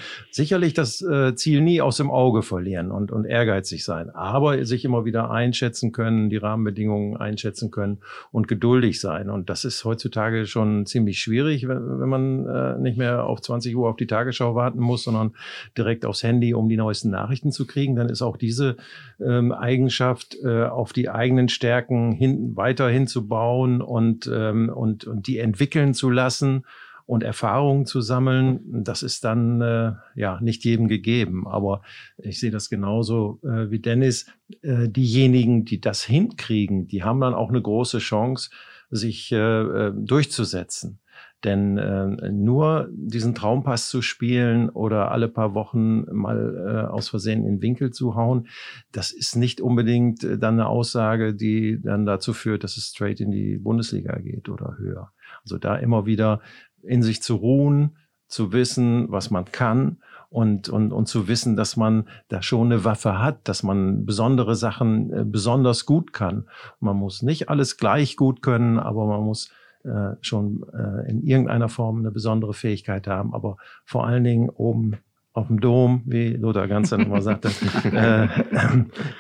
[0.49, 4.85] Sicherlich das äh, Ziel nie aus dem Auge verlieren und, und ehrgeizig sein, aber sich
[4.85, 7.99] immer wieder einschätzen können, die Rahmenbedingungen einschätzen können
[8.33, 9.29] und geduldig sein.
[9.29, 13.91] Und das ist heutzutage schon ziemlich schwierig, wenn, man äh, nicht mehr auf 20 Uhr
[13.91, 15.35] auf die Tagesschau warten muss, sondern
[15.77, 17.95] direkt aufs Handy, um die neuesten Nachrichten zu kriegen.
[17.95, 18.79] Dann ist auch diese
[19.21, 25.39] ähm, Eigenschaft, äh, auf die eigenen Stärken hin, hinzubauen, aufzubauen und, ähm, und, und die
[25.39, 26.65] entwickeln zu lassen
[27.09, 31.49] und Erfahrungen zu sammeln, das ist dann äh, ja nicht jedem gegeben.
[31.49, 31.81] Aber
[32.19, 34.27] ich sehe das genauso äh, wie Dennis.
[34.61, 38.51] Äh, diejenigen, die das hinkriegen, die haben dann auch eine große Chance,
[38.91, 41.01] sich äh, äh durchzusetzen.
[41.45, 47.47] Denn äh, nur diesen Traumpass zu spielen oder alle paar Wochen mal äh, aus Versehen
[47.47, 48.49] in den Winkel zu hauen,
[48.93, 53.21] das ist nicht unbedingt äh, dann eine Aussage, die dann dazu führt, dass es straight
[53.21, 55.13] in die Bundesliga geht oder höher.
[55.43, 56.41] Also da immer wieder
[56.83, 59.99] in sich zu ruhen, zu wissen, was man kann
[60.31, 64.55] und, und, und zu wissen, dass man da schon eine Waffe hat, dass man besondere
[64.55, 66.45] Sachen äh, besonders gut kann.
[66.81, 69.51] Man muss nicht alles gleich gut können, aber man muss
[69.85, 74.99] äh, schon äh, in irgendeiner Form eine besondere Fähigkeit haben, aber vor allen Dingen oben
[75.33, 77.49] auf dem Dom, wie Lothar ganz dann immer sagte,
[77.85, 78.29] äh,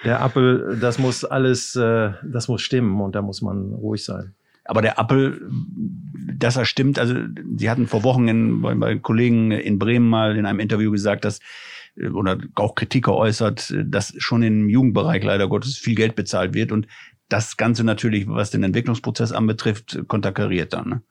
[0.05, 4.35] der Appel, das muss alles, das muss stimmen und da muss man ruhig sein.
[4.69, 5.51] Aber der Appel,
[6.37, 7.14] dass er stimmt, also
[7.57, 11.25] Sie hatten vor Wochen in, bei, bei Kollegen in Bremen mal in einem Interview gesagt,
[11.25, 11.41] dass
[11.97, 16.71] äh, oder auch Kritik geäußert, dass schon im Jugendbereich leider Gottes viel Geld bezahlt wird.
[16.71, 16.87] Und
[17.29, 20.89] das Ganze natürlich, was den Entwicklungsprozess anbetrifft, konterkariert dann.
[20.89, 21.03] Ne?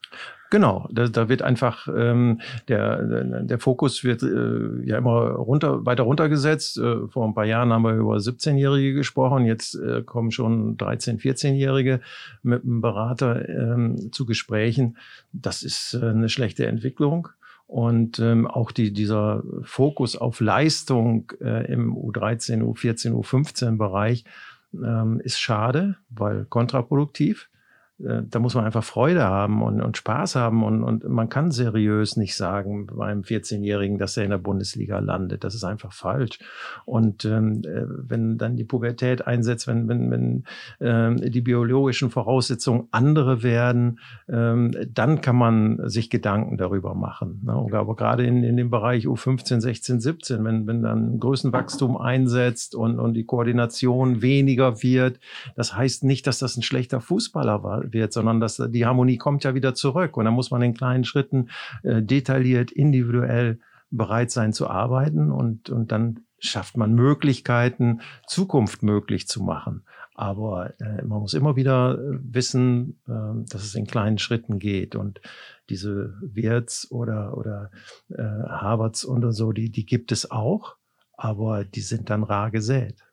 [0.50, 6.04] Genau, da, da wird einfach ähm, der, der Fokus wird äh, ja immer runter, weiter
[6.04, 6.78] runtergesetzt.
[6.78, 11.20] Äh, vor ein paar Jahren haben wir über 17-Jährige gesprochen, jetzt äh, kommen schon 13-,
[11.20, 12.00] 14-Jährige
[12.42, 14.96] mit einem Berater ähm, zu Gesprächen.
[15.32, 17.28] Das ist äh, eine schlechte Entwicklung.
[17.66, 24.24] Und ähm, auch die, dieser Fokus auf Leistung äh, im U13, U14, U15-Bereich
[24.72, 27.48] ähm, ist schade, weil kontraproduktiv.
[28.02, 31.50] Äh, da muss man einfach Freude haben und, und Spaß haben und, und man kann
[31.50, 35.44] seriös nicht sagen beim 14-Jährigen, dass er in der Bundesliga landet.
[35.44, 36.38] Das ist einfach falsch.
[36.84, 40.44] Und ähm, äh, wenn dann die Pubertät einsetzt, wenn, wenn, wenn
[40.80, 47.42] ähm, die biologischen Voraussetzungen andere werden, ähm, dann kann man sich Gedanken darüber machen.
[47.44, 47.52] Ne?
[47.52, 52.98] Aber gerade in, in dem Bereich U15, 16, 17, wenn, wenn dann Größenwachstum einsetzt und,
[52.98, 55.18] und die Koordination weniger wird,
[55.56, 59.44] das heißt nicht, dass das ein schlechter Fußballer war wird, sondern dass die Harmonie kommt
[59.44, 60.16] ja wieder zurück.
[60.16, 61.50] Und da muss man in kleinen Schritten
[61.82, 63.60] äh, detailliert, individuell
[63.90, 69.84] bereit sein zu arbeiten und, und dann schafft man Möglichkeiten, Zukunft möglich zu machen.
[70.14, 74.96] Aber äh, man muss immer wieder äh, wissen, äh, dass es in kleinen Schritten geht.
[74.96, 75.20] Und
[75.68, 77.70] diese Wirts oder, oder
[78.10, 80.76] äh, Harvards und so, die, die gibt es auch,
[81.16, 83.04] aber die sind dann rar gesät.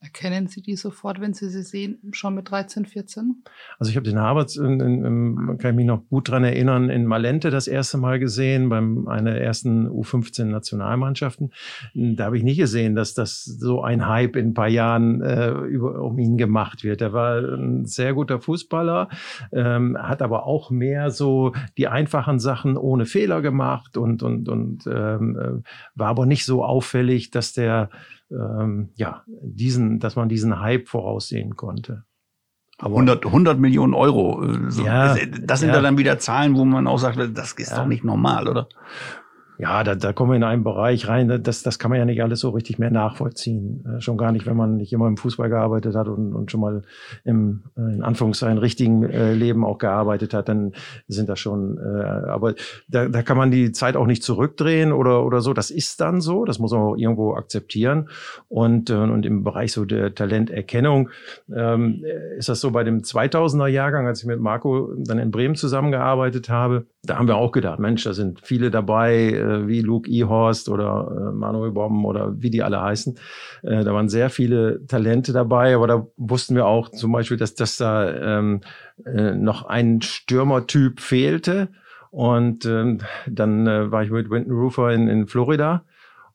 [0.00, 3.42] Erkennen Sie die sofort, wenn Sie sie sehen, schon mit 13, 14?
[3.80, 6.88] Also ich habe den Havertz, in, in, in, kann ich mich noch gut dran erinnern,
[6.88, 11.50] in Malente das erste Mal gesehen, beim einer ersten U15-Nationalmannschaften.
[11.94, 15.50] Da habe ich nicht gesehen, dass das so ein Hype in ein paar Jahren äh,
[15.50, 17.00] über, um ihn gemacht wird.
[17.02, 19.08] Er war ein sehr guter Fußballer,
[19.50, 24.86] ähm, hat aber auch mehr so die einfachen Sachen ohne Fehler gemacht und, und, und
[24.86, 27.90] ähm, äh, war aber nicht so auffällig, dass der
[28.30, 32.04] ähm, ja, diesen, dass man diesen Hype voraussehen konnte.
[32.78, 34.44] Aber 100, 100 Millionen Euro.
[34.44, 35.80] Äh, so, ja, das sind ja.
[35.80, 37.78] dann wieder Zahlen, wo man auch sagt, das ist ja.
[37.78, 38.68] doch nicht normal, oder?
[39.60, 42.22] Ja, da, da kommen wir in einen Bereich rein, das, das kann man ja nicht
[42.22, 43.84] alles so richtig mehr nachvollziehen.
[43.84, 46.60] Äh, schon gar nicht, wenn man nicht immer im Fußball gearbeitet hat und, und schon
[46.60, 46.82] mal
[47.24, 50.74] im, äh, in Anführungszeichen, richtigen äh, Leben auch gearbeitet hat, dann
[51.08, 52.54] sind das schon, äh, aber
[52.86, 55.52] da, da kann man die Zeit auch nicht zurückdrehen oder, oder so.
[55.54, 58.10] Das ist dann so, das muss man auch irgendwo akzeptieren.
[58.46, 61.10] Und, und im Bereich so der Talenterkennung
[61.52, 62.04] ähm,
[62.36, 66.48] ist das so bei dem 2000er Jahrgang, als ich mit Marco dann in Bremen zusammengearbeitet
[66.48, 70.68] habe, da haben wir auch gedacht, Mensch, da sind viele dabei, äh, wie Luke Ehorst
[70.68, 73.16] oder äh, Manuel Bomben oder wie die alle heißen.
[73.62, 77.54] Äh, da waren sehr viele Talente dabei, aber da wussten wir auch zum Beispiel, dass,
[77.54, 78.62] dass da ähm,
[79.04, 81.68] äh, noch ein Stürmertyp fehlte.
[82.10, 85.84] Und ähm, dann äh, war ich mit Winton Roofer in, in Florida.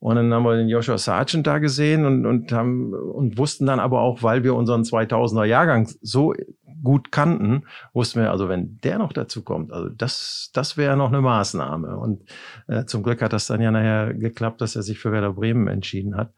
[0.03, 3.79] Und dann haben wir den Joshua Sargent da gesehen und, und haben und wussten dann
[3.79, 6.33] aber auch, weil wir unseren 2000er Jahrgang so
[6.83, 11.07] gut kannten, wussten wir, also wenn der noch dazu kommt, also das, das wäre noch
[11.07, 11.95] eine Maßnahme.
[11.95, 12.23] Und
[12.67, 15.69] äh, zum Glück hat das dann ja nachher geklappt, dass er sich für Werder Bremen
[15.69, 16.33] entschieden hat.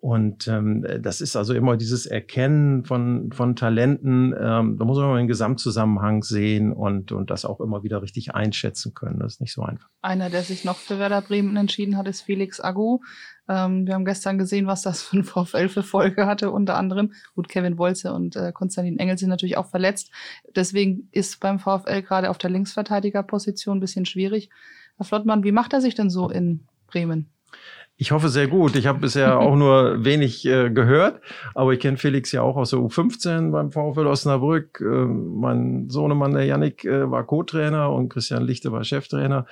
[0.00, 4.32] Und ähm, das ist also immer dieses Erkennen von, von Talenten.
[4.32, 8.34] Ähm, da muss man immer den Gesamtzusammenhang sehen und, und das auch immer wieder richtig
[8.34, 9.18] einschätzen können.
[9.18, 9.88] Das ist nicht so einfach.
[10.00, 13.00] Einer, der sich noch für Werder Bremen entschieden hat, ist Felix Agu.
[13.48, 17.12] Ähm, wir haben gestern gesehen, was das für ein VfL für Folge hatte, unter anderem.
[17.34, 20.12] Gut, Kevin Wolze und äh, Konstantin Engel sind natürlich auch verletzt.
[20.54, 24.50] Deswegen ist beim VfL gerade auf der Linksverteidigerposition ein bisschen schwierig.
[24.96, 27.30] Herr Flottmann, wie macht er sich denn so in Bremen?
[28.00, 28.76] Ich hoffe sehr gut.
[28.76, 31.20] Ich habe bisher auch nur wenig äh, gehört,
[31.56, 34.80] aber ich kenne Felix ja auch aus der U15 beim VfL Osnabrück.
[34.80, 39.46] Äh, mein Sohnemann, der Yannick, äh, war Co-Trainer und Christian Lichte war Cheftrainer.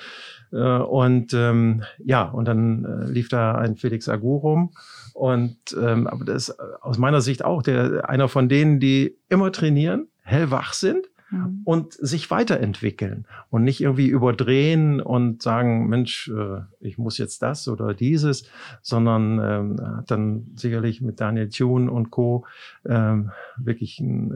[0.53, 4.71] Äh, und ähm, ja, und dann äh, lief da ein Felix Agur rum.
[5.13, 9.51] Und ähm, aber das ist aus meiner Sicht auch der einer von denen, die immer
[9.51, 11.63] trainieren, hellwach sind mhm.
[11.65, 17.69] und sich weiterentwickeln und nicht irgendwie überdrehen und sagen, Mensch, äh, ich muss jetzt das
[17.69, 18.49] oder dieses,
[18.83, 22.47] sondern ähm, hat dann sicherlich mit Daniel Thune und Co.
[22.85, 24.33] Ähm, wirklich einen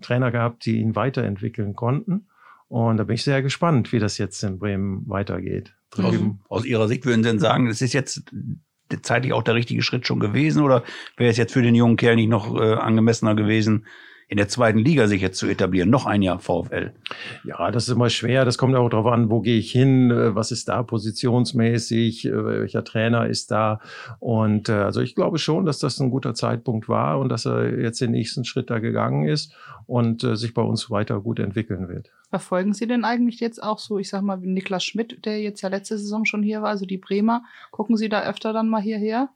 [0.00, 2.26] äh, Trainer gehabt, die ihn weiterentwickeln konnten.
[2.68, 5.74] Und da bin ich sehr gespannt, wie das jetzt in Bremen weitergeht.
[5.96, 6.14] Aus,
[6.48, 8.24] aus Ihrer Sicht würden Sie denn sagen, das ist jetzt
[9.02, 10.82] zeitlich auch der richtige Schritt schon gewesen oder
[11.16, 13.86] wäre es jetzt für den jungen Kerl nicht noch äh, angemessener gewesen,
[14.28, 15.88] in der zweiten Liga sich jetzt zu etablieren.
[15.88, 16.92] Noch ein Jahr VfL.
[17.44, 18.44] Ja, das ist immer schwer.
[18.44, 22.44] Das kommt auch darauf an, wo gehe ich hin, äh, was ist da positionsmäßig, äh,
[22.44, 23.80] welcher Trainer ist da.
[24.18, 27.78] Und äh, also ich glaube schon, dass das ein guter Zeitpunkt war und dass er
[27.78, 29.54] jetzt den nächsten Schritt da gegangen ist
[29.86, 32.10] und sich bei uns weiter gut entwickeln wird.
[32.30, 35.62] Verfolgen Sie denn eigentlich jetzt auch so, ich sag mal, wie Niklas Schmidt, der jetzt
[35.62, 38.82] ja letzte Saison schon hier war, also die Bremer, gucken Sie da öfter dann mal
[38.82, 39.28] hierher?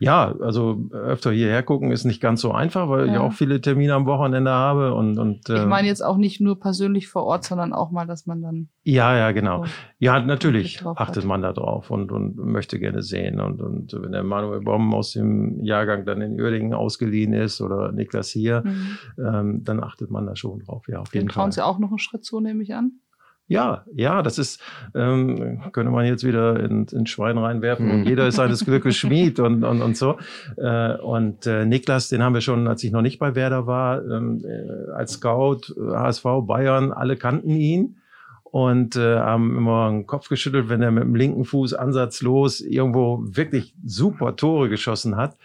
[0.00, 3.12] Ja, also öfter hierher gucken ist nicht ganz so einfach, weil ja.
[3.14, 6.40] ich auch viele Termine am Wochenende habe und und äh, ich meine jetzt auch nicht
[6.40, 9.64] nur persönlich vor Ort, sondern auch mal, dass man dann ja ja genau
[9.98, 14.22] ja natürlich achtet man da drauf und und möchte gerne sehen und und wenn der
[14.22, 18.98] Manuel Bomben aus dem Jahrgang dann in Uerdingen ausgeliehen ist oder Niklas hier, mhm.
[19.18, 20.86] ähm, dann achtet man da schon drauf.
[20.88, 21.42] Ja, auf jeden Den Fall.
[21.42, 23.00] trauen Sie auch noch einen Schritt zu, nehme ich an.
[23.48, 24.60] Ja, ja, das ist,
[24.94, 29.40] ähm, könnte man jetzt wieder in, in Schwein reinwerfen und jeder ist seines Glückes Schmied
[29.40, 30.18] und, und, und so.
[30.58, 34.04] Äh, und äh, Niklas, den haben wir schon, als ich noch nicht bei Werder war,
[34.04, 37.96] ähm, äh, als Scout, HSV, Bayern, alle kannten ihn
[38.44, 43.20] und äh, haben immer den Kopf geschüttelt, wenn er mit dem linken Fuß ansatzlos irgendwo
[43.24, 45.38] wirklich super Tore geschossen hat.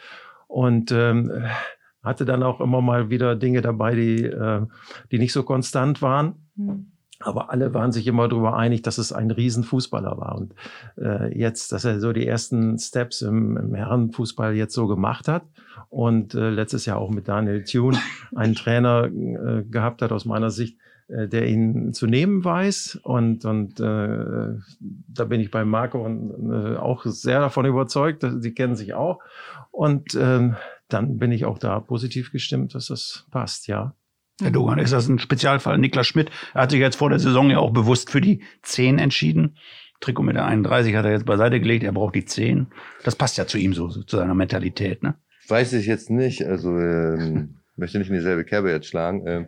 [0.47, 1.31] Und ähm,
[2.03, 4.61] hatte dann auch immer mal wieder Dinge dabei, die, äh,
[5.11, 6.35] die nicht so konstant waren.
[6.55, 6.92] Mhm.
[7.23, 10.35] Aber alle waren sich immer darüber einig, dass es ein Riesenfußballer war.
[10.35, 10.53] Und
[10.97, 15.43] äh, jetzt, dass er so die ersten Steps im, im Herrenfußball jetzt so gemacht hat
[15.89, 17.97] und äh, letztes Jahr auch mit Daniel Thune
[18.35, 22.99] einen Trainer äh, gehabt hat, aus meiner Sicht, äh, der ihn zu nehmen weiß.
[23.03, 28.25] Und, und äh, da bin ich bei Marco und, äh, auch sehr davon überzeugt.
[28.39, 29.19] Sie kennen sich auch.
[29.71, 30.51] Und äh,
[30.89, 33.95] dann bin ich auch da positiv gestimmt, dass das passt, ja.
[34.43, 35.77] Herr Dogan, ist das ein Spezialfall?
[35.77, 39.57] Niklas Schmidt hat sich jetzt vor der Saison ja auch bewusst für die 10 entschieden.
[40.01, 42.67] Trikot mit der 31 hat er jetzt beiseite gelegt, er braucht die 10.
[43.05, 45.15] Das passt ja zu ihm so, zu seiner Mentalität, ne?
[45.47, 46.45] Weiß ich jetzt nicht.
[46.45, 49.23] Also ähm, möchte nicht in dieselbe Kerbe jetzt schlagen.
[49.25, 49.47] Ähm,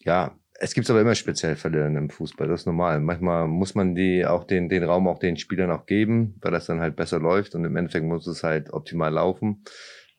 [0.00, 3.00] ja, es gibt aber immer Spezialfälle im Fußball, das ist normal.
[3.00, 6.66] Manchmal muss man die auch den, den Raum auch den Spielern auch geben, weil das
[6.66, 9.62] dann halt besser läuft und im Endeffekt muss es halt optimal laufen.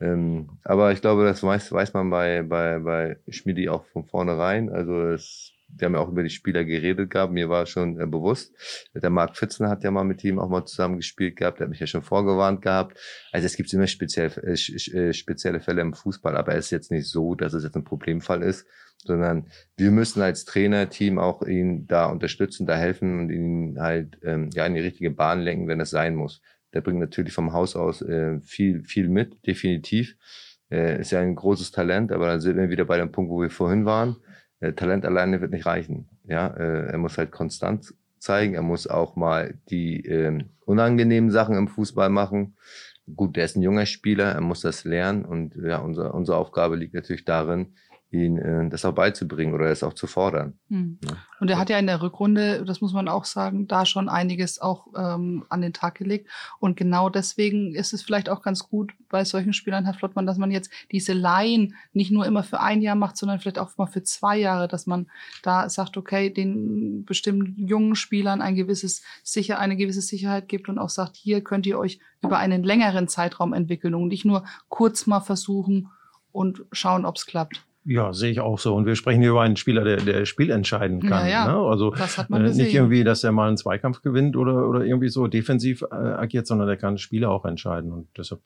[0.01, 4.69] Ähm, aber ich glaube, das weiß, weiß man bei, bei, bei Schmidi auch von vornherein.
[4.69, 8.07] Also es, wir haben ja auch über die Spieler geredet gehabt, mir war schon äh,
[8.07, 8.53] bewusst.
[8.95, 11.69] Der Marc Pfitzen hat ja mal mit ihm auch mal zusammen gespielt gehabt, der hat
[11.69, 12.97] mich ja schon vorgewarnt gehabt.
[13.31, 16.91] Also es gibt immer speziell, äh, äh, spezielle Fälle im Fußball, aber es ist jetzt
[16.91, 18.65] nicht so, dass es jetzt ein Problemfall ist
[19.03, 19.47] sondern
[19.77, 24.65] wir müssen als Trainerteam auch ihn da unterstützen, da helfen und ihn halt ähm, ja
[24.65, 26.41] in die richtige Bahn lenken, wenn es sein muss.
[26.73, 30.15] Der bringt natürlich vom Haus aus äh, viel viel mit, definitiv.
[30.69, 33.41] Äh, ist ja ein großes Talent, aber dann sind wir wieder bei dem Punkt, wo
[33.41, 34.15] wir vorhin waren.
[34.59, 36.07] Äh, Talent alleine wird nicht reichen.
[36.25, 38.53] Ja, äh, er muss halt konstant zeigen.
[38.53, 42.55] Er muss auch mal die äh, unangenehmen Sachen im Fußball machen.
[43.15, 46.75] Gut, der ist ein junger Spieler, er muss das lernen und ja, unser, unsere Aufgabe
[46.75, 47.73] liegt natürlich darin,
[48.11, 50.59] ihn äh, das auch beizubringen oder es auch zu fordern.
[50.69, 50.99] Hm.
[51.03, 51.17] Ja.
[51.39, 54.59] Und er hat ja in der Rückrunde, das muss man auch sagen, da schon einiges
[54.59, 56.29] auch ähm, an den Tag gelegt.
[56.59, 60.37] Und genau deswegen ist es vielleicht auch ganz gut bei solchen Spielern, Herr Flottmann, dass
[60.37, 63.87] man jetzt diese Laien nicht nur immer für ein Jahr macht, sondern vielleicht auch mal
[63.87, 65.07] für zwei Jahre, dass man
[65.41, 70.79] da sagt, okay, den bestimmten jungen Spielern ein gewisses sicher, eine gewisse Sicherheit gibt und
[70.79, 75.07] auch sagt, hier könnt ihr euch über einen längeren Zeitraum entwickeln und nicht nur kurz
[75.07, 75.89] mal versuchen
[76.31, 77.65] und schauen, ob es klappt.
[77.83, 78.75] Ja, sehe ich auch so.
[78.75, 81.25] Und wir sprechen hier über einen Spieler, der, der Spiel entscheiden kann.
[81.25, 81.47] Ja, ja.
[81.47, 81.57] Ne?
[81.67, 84.85] Also das hat man äh, nicht irgendwie, dass er mal einen Zweikampf gewinnt oder, oder
[84.85, 87.91] irgendwie so defensiv äh, agiert, sondern der kann Spiele auch entscheiden.
[87.91, 88.41] Und deshalb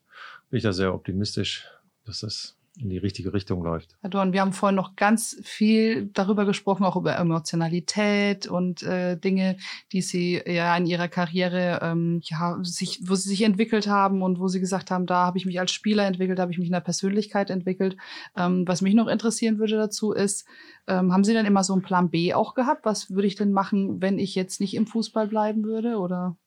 [0.50, 1.68] bin ich da sehr optimistisch,
[2.06, 3.96] dass das in die richtige Richtung läuft.
[4.02, 9.18] Herr Dorn, wir haben vorhin noch ganz viel darüber gesprochen, auch über Emotionalität und äh,
[9.18, 9.58] Dinge,
[9.92, 14.40] die Sie ja in Ihrer Karriere ähm, ja sich, wo Sie sich entwickelt haben und
[14.40, 16.74] wo Sie gesagt haben, da habe ich mich als Spieler entwickelt, habe ich mich in
[16.74, 17.98] der Persönlichkeit entwickelt.
[18.36, 20.46] Ähm, was mich noch interessieren würde dazu ist,
[20.88, 22.86] ähm, haben Sie dann immer so einen Plan B auch gehabt?
[22.86, 25.98] Was würde ich denn machen, wenn ich jetzt nicht im Fußball bleiben würde?
[25.98, 26.38] Oder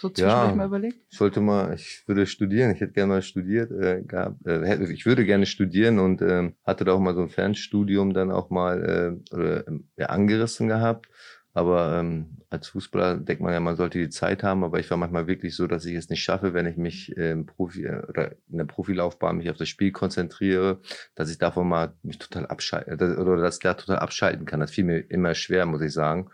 [0.00, 0.98] so zwischendurch ja, mal überlegt?
[1.10, 5.04] Ich wollte mal, ich würde studieren, ich hätte gerne mal studiert äh, gehabt, äh, ich
[5.04, 9.20] würde gerne studieren und äh, hatte da auch mal so ein Fernstudium dann auch mal
[9.30, 9.64] äh, oder,
[9.96, 11.06] äh, angerissen gehabt.
[11.52, 14.96] Aber ähm, als Fußballer denkt man ja, man sollte die Zeit haben, aber ich war
[14.96, 18.32] manchmal wirklich so, dass ich es nicht schaffe, wenn ich mich ähm, Profi äh, oder
[18.48, 20.80] in der Profilaufbahn mich auf das Spiel konzentriere,
[21.16, 24.60] dass ich davon mal mich total abschalten oder dass ich da total abschalten kann.
[24.60, 26.30] Das fiel mir immer schwer, muss ich sagen.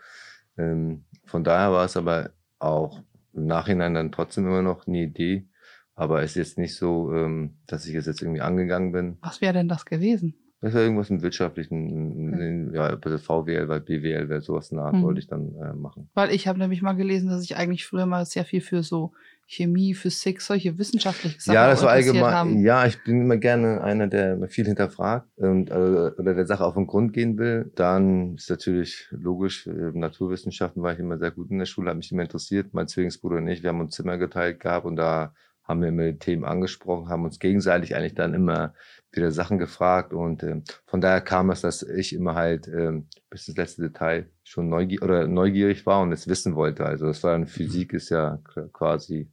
[0.57, 3.03] Ähm, von daher war es aber auch
[3.37, 5.47] im Nachhinein dann trotzdem immer noch eine Idee.
[5.95, 9.17] Aber es ist jetzt nicht so, ähm, dass ich es jetzt irgendwie angegangen bin.
[9.21, 10.35] Was wäre denn das gewesen?
[10.61, 15.03] Das wäre irgendwas im wirtschaftlichen, ja, bitte VWL, weil BWL wäre sowas nah, hm.
[15.03, 16.09] wollte ich dann äh, machen.
[16.15, 19.13] Weil ich habe nämlich mal gelesen, dass ich eigentlich früher mal sehr viel für so
[19.49, 22.33] Chemie, Physik, solche wissenschaftlichen Sachen Ja, das war allgemein.
[22.33, 22.59] Haben.
[22.59, 26.73] Ja, ich bin immer gerne einer, der viel hinterfragt und äh, oder der Sache auf
[26.73, 27.71] den Grund gehen will.
[27.75, 31.97] Dann ist natürlich logisch, äh, Naturwissenschaften war ich immer sehr gut in der Schule, hat
[31.97, 32.73] mich immer interessiert.
[32.73, 35.33] Mein Zwillingsbruder und ich, wir haben uns Zimmer geteilt gehabt und da
[35.63, 38.73] haben wir immer Themen angesprochen, haben uns gegenseitig eigentlich dann immer
[39.11, 43.47] wieder Sachen gefragt und äh, von daher kam es, dass ich immer halt äh, bis
[43.47, 46.85] ins letzte Detail schon neugierig oder neugierig war und es wissen wollte.
[46.85, 48.39] Also es war dann Physik ist ja
[48.73, 49.31] quasi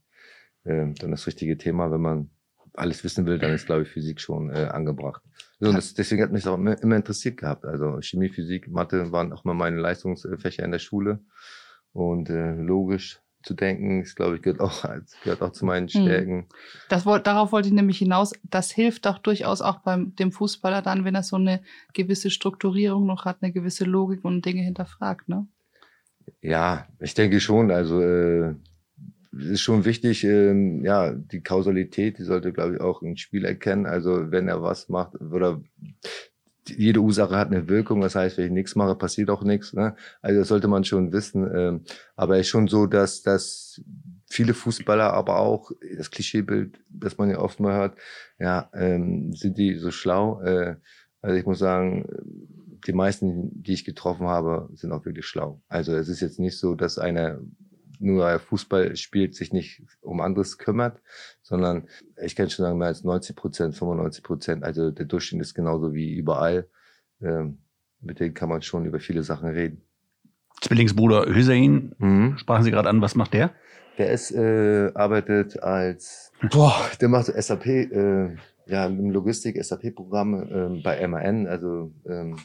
[0.65, 2.31] äh, dann das richtige Thema, wenn man
[2.75, 5.23] alles wissen will, dann ist glaube ich Physik schon äh, angebracht.
[5.61, 7.65] So, das, deswegen hat mich das auch immer, immer interessiert gehabt.
[7.65, 11.21] Also Chemie, Physik, Mathe waren auch mal meine Leistungsfächer in der Schule
[11.93, 14.85] und äh, logisch zu denken, ist, glaube ich, gehört auch,
[15.23, 16.03] gehört auch zu meinen hm.
[16.03, 16.49] Stärken.
[16.89, 18.33] Das, darauf wollte ich nämlich hinaus.
[18.43, 21.63] Das hilft doch durchaus auch beim dem Fußballer dann, wenn er so eine
[21.93, 25.47] gewisse Strukturierung noch hat, eine gewisse Logik und Dinge hinterfragt, ne?
[26.41, 27.71] Ja, ich denke schon.
[27.71, 28.55] Also äh,
[29.39, 33.87] ist schon wichtig, äh, ja, die Kausalität, die sollte, glaube ich, auch ein Spieler kennen.
[33.87, 35.63] Also wenn er was macht oder
[36.69, 39.75] jede Ursache hat eine Wirkung, das heißt, wenn ich nichts mache, passiert auch nichts.
[39.75, 39.97] Ne?
[40.23, 41.49] Also das sollte man schon wissen.
[41.55, 41.81] Ähm,
[42.17, 43.83] aber es ist schon so, dass, dass
[44.31, 47.99] viele Fußballer, aber auch das Klischeebild, das man ja oft mal hört,
[48.39, 50.41] ja, ähm, sind die so schlau.
[50.43, 50.77] Äh,
[51.21, 52.07] also ich muss sagen,
[52.87, 55.63] die meisten, die ich getroffen habe, sind auch wirklich schlau.
[55.69, 57.41] Also es ist jetzt nicht so, dass einer
[57.99, 61.01] nur Fußball spielt, sich nicht um anderes kümmert,
[61.43, 61.89] sondern
[62.23, 65.95] ich kann schon sagen, mehr als 90 Prozent, 95 Prozent, also der Durchschnitt ist genauso
[65.95, 66.69] wie überall.
[67.21, 67.59] Ähm,
[68.01, 69.83] mit denen kann man schon über viele Sachen reden.
[70.61, 72.39] Zwillingsbruder Hüseyin, mhm.
[72.39, 73.53] sprachen Sie gerade an, was macht der?
[73.99, 78.37] Der ist, äh, arbeitet als, boah, der macht SAP, äh,
[78.67, 82.37] ja, im Logistik, SAP-Programm äh, bei MAN, also ähm,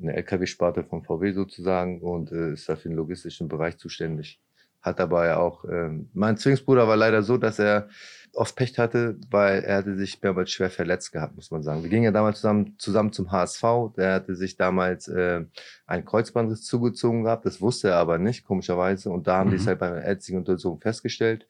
[0.00, 4.40] eine LKW-Sparte von VW sozusagen und äh, ist da für den logistischen Bereich zuständig.
[4.82, 7.88] Hat ja auch, ähm, mein Zwillingsbruder war leider so, dass er
[8.34, 11.82] oft Pech hatte, weil er hatte sich mehrmals schwer verletzt gehabt, muss man sagen.
[11.82, 13.62] Wir gingen ja damals zusammen, zusammen zum HSV.
[13.96, 15.44] Der hatte sich damals äh,
[15.86, 17.44] ein Kreuzbandriss zugezogen gehabt.
[17.46, 19.10] Das wusste er aber nicht, komischerweise.
[19.10, 19.52] Und da haben mhm.
[19.52, 21.46] die es halt bei einer ärztlichen Untersuchung festgestellt.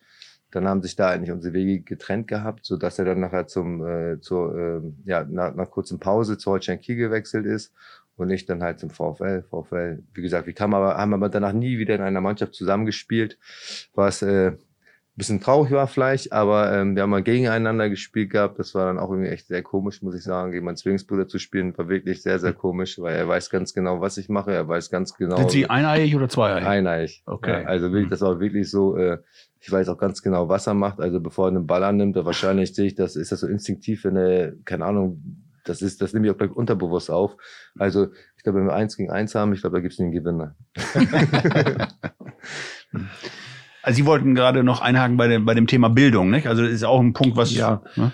[0.51, 3.87] Dann haben sich da eigentlich unsere Wege getrennt gehabt, so dass er dann nachher zum,
[3.87, 7.73] äh, zur, äh, ja, nach, nach kurzen Pause zu Holstein Kiel gewechselt ist
[8.17, 9.43] und ich dann halt zum VfL.
[9.43, 13.39] VfL, wie gesagt, wir kamen aber, haben aber danach nie wieder in einer Mannschaft zusammengespielt,
[13.95, 14.53] was äh,
[15.15, 18.59] bisschen traurig war vielleicht, aber ähm, wir haben mal gegeneinander gespielt gehabt.
[18.59, 20.53] Das war dann auch irgendwie echt sehr komisch, muss ich sagen.
[20.53, 24.01] Gegen meinen Zwillingsbruder zu spielen, war wirklich sehr, sehr komisch, weil er weiß ganz genau,
[24.01, 24.53] was ich mache.
[24.53, 25.37] Er weiß ganz genau.
[25.37, 26.67] Sind Sie eineiig oder zweieiig?
[26.67, 27.23] Eineiig.
[27.27, 27.63] Okay.
[27.63, 29.19] Ja, also wirklich, das war wirklich so, äh,
[29.61, 30.99] ich weiß auch ganz genau, was er macht.
[30.99, 34.17] Also bevor er einen Ball annimmt, wahrscheinlich sehe ich das, ist das so instinktiv, wenn
[34.17, 37.37] er, keine Ahnung, das ist, das nehme ich auch gleich unterbewusst auf.
[37.79, 40.13] Also, ich glaube, wenn wir eins gegen eins haben, ich glaube, da gibt es einen
[40.13, 40.57] Gewinner.
[43.85, 46.47] Also Sie wollten gerade noch einhaken bei dem, bei dem Thema Bildung, nicht?
[46.47, 47.83] Also das ist auch ein Punkt, was ja.
[47.97, 48.13] Ne?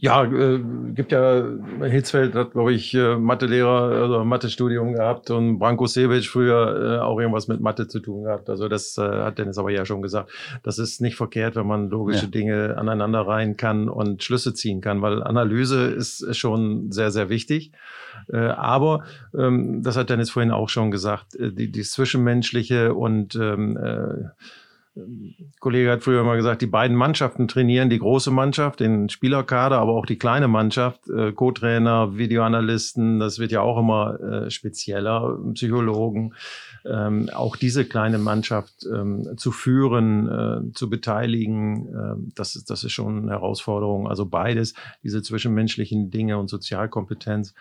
[0.00, 0.60] Ja, äh,
[0.94, 1.42] gibt ja,
[1.82, 7.18] Hitzfeld hat, glaube ich, äh, Mathelehrer, also Mathestudium gehabt und Branko Sevic früher äh, auch
[7.18, 8.48] irgendwas mit Mathe zu tun gehabt.
[8.48, 10.30] Also das äh, hat Dennis aber ja schon gesagt.
[10.62, 12.30] Das ist nicht verkehrt, wenn man logische ja.
[12.30, 17.72] Dinge aneinander rein kann und Schlüsse ziehen kann, weil Analyse ist schon sehr, sehr wichtig.
[18.32, 19.02] Äh, aber,
[19.36, 24.28] ähm, das hat Dennis vorhin auch schon gesagt, äh, die, die Zwischenmenschliche und ähm, äh,
[25.60, 29.92] Kollege hat früher mal gesagt, die beiden Mannschaften trainieren, die große Mannschaft, den Spielerkader, aber
[29.92, 36.34] auch die kleine Mannschaft, äh, Co-Trainer, Videoanalysten, das wird ja auch immer äh, spezieller, Psychologen,
[36.84, 42.84] ähm, auch diese kleine Mannschaft ähm, zu führen, äh, zu beteiligen, äh, das, ist, das
[42.84, 44.08] ist schon eine Herausforderung.
[44.08, 47.54] Also beides, diese zwischenmenschlichen Dinge und Sozialkompetenz,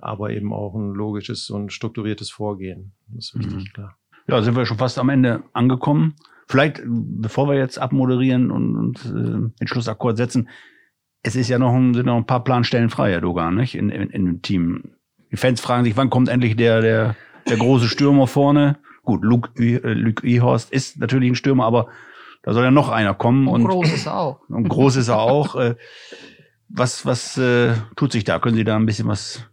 [0.00, 2.92] aber eben auch ein logisches und strukturiertes Vorgehen.
[3.08, 3.72] Das ist wichtig, mhm.
[3.72, 3.96] klar.
[4.28, 6.14] Ja, sind wir schon fast am Ende angekommen.
[6.48, 10.48] Vielleicht, bevor wir jetzt abmoderieren und, und äh, den Schlussakkord setzen,
[11.22, 13.74] es ist ja noch ein, sind noch ein paar Planstellen frei, Herr Dogan, nicht?
[13.74, 14.84] In, in, in dem Team.
[15.30, 17.16] Die Fans fragen sich, wann kommt endlich der, der,
[17.48, 18.78] der große Stürmer vorne?
[19.02, 21.88] Gut, Luke, äh, Luke Ehorst ist natürlich ein Stürmer, aber
[22.42, 23.46] da soll ja noch einer kommen.
[23.46, 24.40] Und, und groß ist er auch.
[24.48, 25.54] Und groß ist er auch.
[25.54, 25.74] Äh,
[26.70, 28.38] was was äh, tut sich da?
[28.38, 29.46] Können Sie da ein bisschen was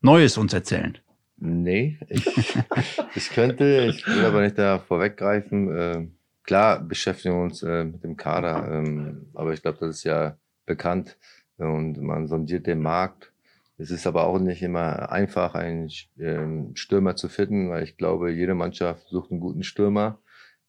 [0.00, 0.98] Neues uns erzählen?
[1.36, 2.26] Nee, ich,
[3.14, 5.76] ich könnte, ich will aber nicht da vorweggreifen.
[5.76, 6.08] Äh,
[6.44, 10.36] Klar beschäftigen wir uns äh, mit dem Kader, ähm, aber ich glaube, das ist ja
[10.66, 11.16] bekannt
[11.58, 13.32] und man sondiert den Markt.
[13.78, 18.30] Es ist aber auch nicht immer einfach, einen ähm, Stürmer zu finden, weil ich glaube,
[18.30, 20.18] jede Mannschaft sucht einen guten Stürmer.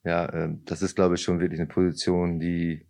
[0.04, 2.86] Ja, äh, das ist, glaube ich, schon wirklich eine Position, die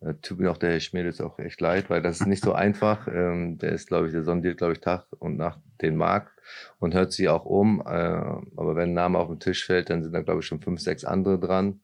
[0.00, 2.52] äh, tut mir auch der Herr Schmiedels auch echt leid, weil das ist nicht so
[2.54, 3.08] einfach.
[3.08, 6.32] Ähm, der ist, glaube ich, der sondiert, glaube ich, Tag und Nacht den Markt
[6.78, 7.80] und hört sich auch um.
[7.80, 10.60] Äh, aber wenn ein Name auf den Tisch fällt, dann sind da, glaube ich, schon
[10.60, 11.80] fünf, sechs andere dran.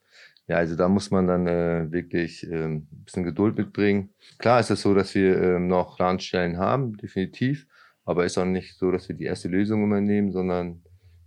[0.50, 4.12] Ja, also da muss man dann äh, wirklich äh, ein bisschen Geduld mitbringen.
[4.38, 7.68] Klar ist es so, dass wir äh, noch Planstellen haben, definitiv.
[8.04, 10.82] Aber ist auch nicht so, dass wir die erste Lösung immer nehmen, sondern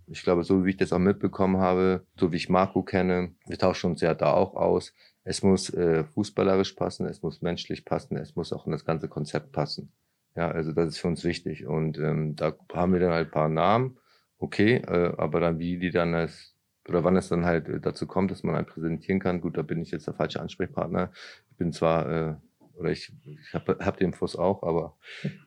[0.06, 3.56] ich glaube, so wie ich das auch mitbekommen habe, so wie ich Marco kenne, wir
[3.56, 4.92] tauschen uns ja da auch aus.
[5.22, 9.08] Es muss äh, fußballerisch passen, es muss menschlich passen, es muss auch in das ganze
[9.08, 9.90] Konzept passen.
[10.36, 11.66] Ja, also das ist für uns wichtig.
[11.66, 13.96] Und ähm, da haben wir dann halt ein paar Namen,
[14.36, 16.53] okay, äh, aber dann wie die dann das
[16.88, 19.40] oder wann es dann halt äh, dazu kommt, dass man halt präsentieren kann.
[19.40, 21.10] Gut, da bin ich jetzt der falsche Ansprechpartner.
[21.50, 22.34] Ich bin zwar, äh,
[22.76, 24.96] oder ich, ich habe hab den Fuß auch, aber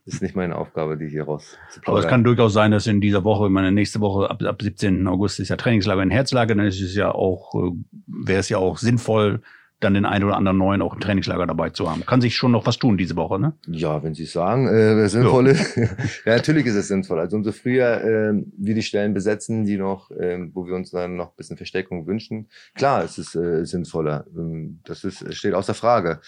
[0.05, 1.99] ist nicht meine Aufgabe, die hier raus zu plaudern.
[1.99, 5.07] Aber es kann durchaus sein, dass in dieser Woche, meine nächste Woche ab, ab 17.
[5.07, 7.71] August ist ja Trainingslager in Herzlager, dann ist es ja auch, äh,
[8.07, 9.41] wäre es ja auch sinnvoll,
[9.79, 12.05] dann den einen oder anderen neuen auch im Trainingslager dabei zu haben.
[12.05, 13.53] Kann sich schon noch was tun diese Woche, ne?
[13.67, 15.75] Ja, wenn Sie sagen, äh, sinnvoll ist.
[16.25, 17.19] ja, natürlich ist es sinnvoll.
[17.19, 21.15] Also umso früher äh, wir die Stellen besetzen, die noch, äh, wo wir uns dann
[21.15, 24.25] noch ein bisschen Verstärkung wünschen, klar, es ist äh, sinnvoller.
[24.35, 26.21] Ähm, das ist, steht außer Frage.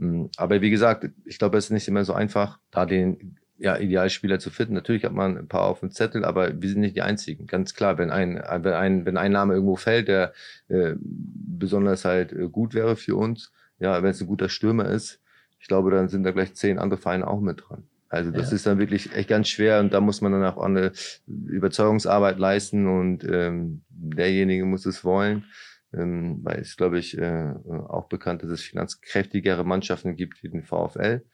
[0.00, 3.78] Ähm, aber wie gesagt, ich glaube, es ist nicht immer so einfach, da den ja,
[3.78, 4.74] Idealspieler zu finden.
[4.74, 7.46] Natürlich hat man ein paar auf dem Zettel, aber wir sind nicht die einzigen.
[7.46, 10.34] Ganz klar, wenn ein, wenn ein, wenn ein Name irgendwo fällt, der
[10.68, 15.20] äh, besonders halt äh, gut wäre für uns, ja, wenn es ein guter Stürmer ist,
[15.58, 17.84] ich glaube, dann sind da gleich zehn andere Vereine auch mit dran.
[18.10, 18.56] Also das ja.
[18.56, 20.92] ist dann wirklich echt ganz schwer und da muss man dann auch eine
[21.26, 25.46] Überzeugungsarbeit leisten und ähm, derjenige muss es wollen.
[25.92, 27.54] Ähm, weil es, glaube ich, äh,
[27.88, 31.24] auch bekannt, dass es finanzkräftigere Mannschaften gibt wie den VfL.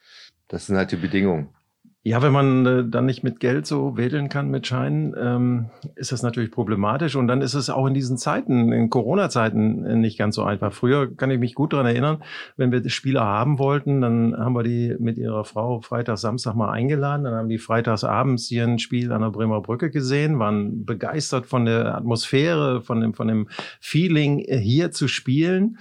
[0.48, 1.48] Das sind halt die Bedingungen.
[2.02, 6.12] Ja, wenn man äh, dann nicht mit Geld so wedeln kann mit Scheinen, ähm, ist
[6.12, 7.14] das natürlich problematisch.
[7.14, 10.72] Und dann ist es auch in diesen Zeiten, in Corona-Zeiten, äh, nicht ganz so einfach.
[10.72, 12.22] Früher kann ich mich gut daran erinnern,
[12.56, 16.70] wenn wir Spieler haben wollten, dann haben wir die mit ihrer Frau Freitag, Samstag mal
[16.70, 17.24] eingeladen.
[17.24, 21.44] Dann haben die freitags abends hier ein Spiel an der Bremer Brücke gesehen, waren begeistert
[21.44, 23.48] von der Atmosphäre, von dem, von dem
[23.78, 25.76] Feeling, äh, hier zu spielen.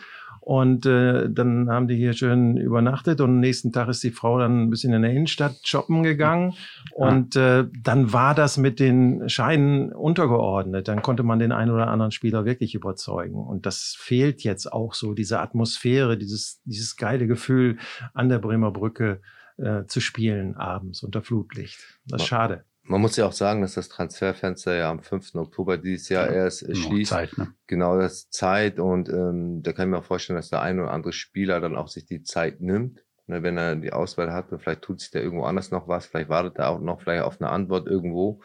[0.50, 4.40] Und äh, dann haben die hier schön übernachtet und am nächsten Tag ist die Frau
[4.40, 6.56] dann ein bisschen in der Innenstadt shoppen gegangen.
[6.96, 10.88] Und äh, dann war das mit den Scheinen untergeordnet.
[10.88, 13.36] Dann konnte man den einen oder anderen Spieler wirklich überzeugen.
[13.36, 17.78] Und das fehlt jetzt auch so, diese Atmosphäre, dieses, dieses geile Gefühl,
[18.16, 19.22] an der Bremer Brücke
[19.58, 21.78] äh, zu spielen abends unter Flutlicht.
[22.08, 22.66] Das ist schade.
[22.90, 25.36] Man muss ja auch sagen, dass das Transferfenster ja am 5.
[25.36, 27.12] Oktober dieses Jahr ja, erst schließt.
[27.12, 27.54] Zeit, ne?
[27.68, 30.80] Genau, das ist Zeit und ähm, da kann ich mir auch vorstellen, dass der ein
[30.80, 33.06] oder andere Spieler dann auch sich die Zeit nimmt.
[33.28, 36.08] Ne, wenn er die Auswahl hat, und vielleicht tut sich da irgendwo anders noch was,
[36.08, 38.42] vielleicht wartet er auch noch vielleicht auf eine Antwort irgendwo.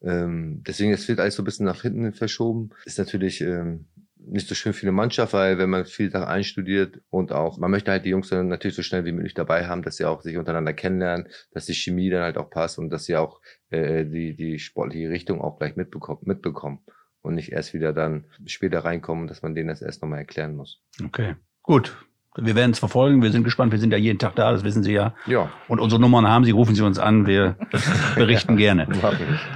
[0.00, 2.70] Ähm, deswegen, es wird alles so ein bisschen nach hinten verschoben.
[2.84, 3.88] Ist natürlich ähm,
[4.26, 7.70] nicht so schön für eine Mannschaft, weil wenn man viel da einstudiert und auch, man
[7.70, 10.22] möchte halt die Jungs dann natürlich so schnell wie möglich dabei haben, dass sie auch
[10.22, 14.04] sich untereinander kennenlernen, dass die Chemie dann halt auch passt und dass sie auch äh,
[14.04, 16.80] die, die sportliche Richtung auch gleich mitbekommen, mitbekommen
[17.22, 20.80] und nicht erst wieder dann später reinkommen, dass man denen das erst nochmal erklären muss.
[21.04, 21.96] Okay, gut.
[22.34, 23.20] Wir werden es verfolgen.
[23.20, 23.72] Wir sind gespannt.
[23.72, 25.14] Wir sind ja jeden Tag da, das wissen Sie ja.
[25.26, 25.52] Ja.
[25.68, 27.26] Und unsere Nummern haben Sie, rufen Sie uns an.
[27.26, 27.56] Wir
[28.16, 28.88] berichten gerne.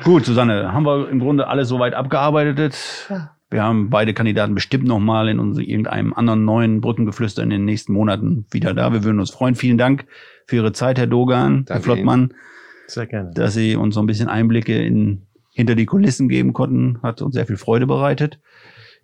[0.05, 3.07] Gut, Susanne, haben wir im Grunde alles soweit abgearbeitet?
[3.09, 3.36] Ja.
[3.49, 7.93] Wir haben beide Kandidaten bestimmt nochmal in uns, irgendeinem anderen neuen Brückengeflüster in den nächsten
[7.93, 8.93] Monaten wieder da.
[8.93, 9.55] Wir würden uns freuen.
[9.55, 10.07] Vielen Dank
[10.47, 12.21] für Ihre Zeit, Herr Dogan, Danke Herr Flottmann.
[12.21, 12.35] Ihnen.
[12.89, 13.31] Sehr gerne.
[13.35, 17.01] Dass Sie uns so ein bisschen Einblicke in, hinter die Kulissen geben konnten.
[17.03, 18.41] Hat uns sehr viel Freude bereitet.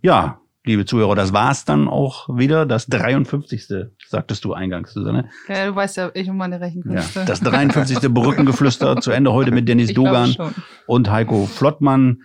[0.01, 2.67] Ja, liebe Zuhörer, das war's dann auch wieder.
[2.67, 3.69] Das 53.
[4.09, 5.31] sagtest du eingangs, Susanne.
[5.49, 7.21] Ja, du weißt ja, ich und meine Rechenkünste.
[7.21, 7.99] Ja, das 53.
[8.13, 10.35] Brückengeflüster zu Ende heute mit Dennis ich Dogan
[10.87, 12.23] und Heiko Flottmann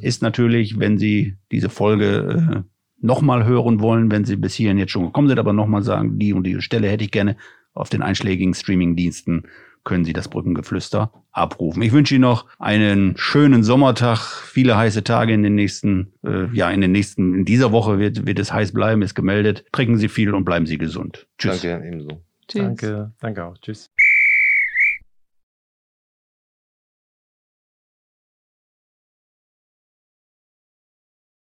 [0.00, 2.70] ist natürlich, wenn Sie diese Folge äh,
[3.00, 6.32] nochmal hören wollen, wenn Sie bis hierhin jetzt schon gekommen sind, aber nochmal sagen, die
[6.32, 7.36] und die Stelle hätte ich gerne
[7.72, 9.44] auf den einschlägigen Streaming-Diensten
[9.84, 11.82] können Sie das Brückengeflüster abrufen.
[11.82, 16.70] Ich wünsche Ihnen noch einen schönen Sommertag, viele heiße Tage in den nächsten, äh, ja,
[16.70, 19.64] in den nächsten, in dieser Woche wird, wird es heiß bleiben, ist gemeldet.
[19.72, 21.26] Trinken Sie viel und bleiben Sie gesund.
[21.38, 21.60] Tschüss.
[21.60, 22.22] Danke, ebenso.
[22.48, 22.62] Tschüss.
[22.62, 23.58] Danke, danke auch.
[23.58, 23.90] Tschüss.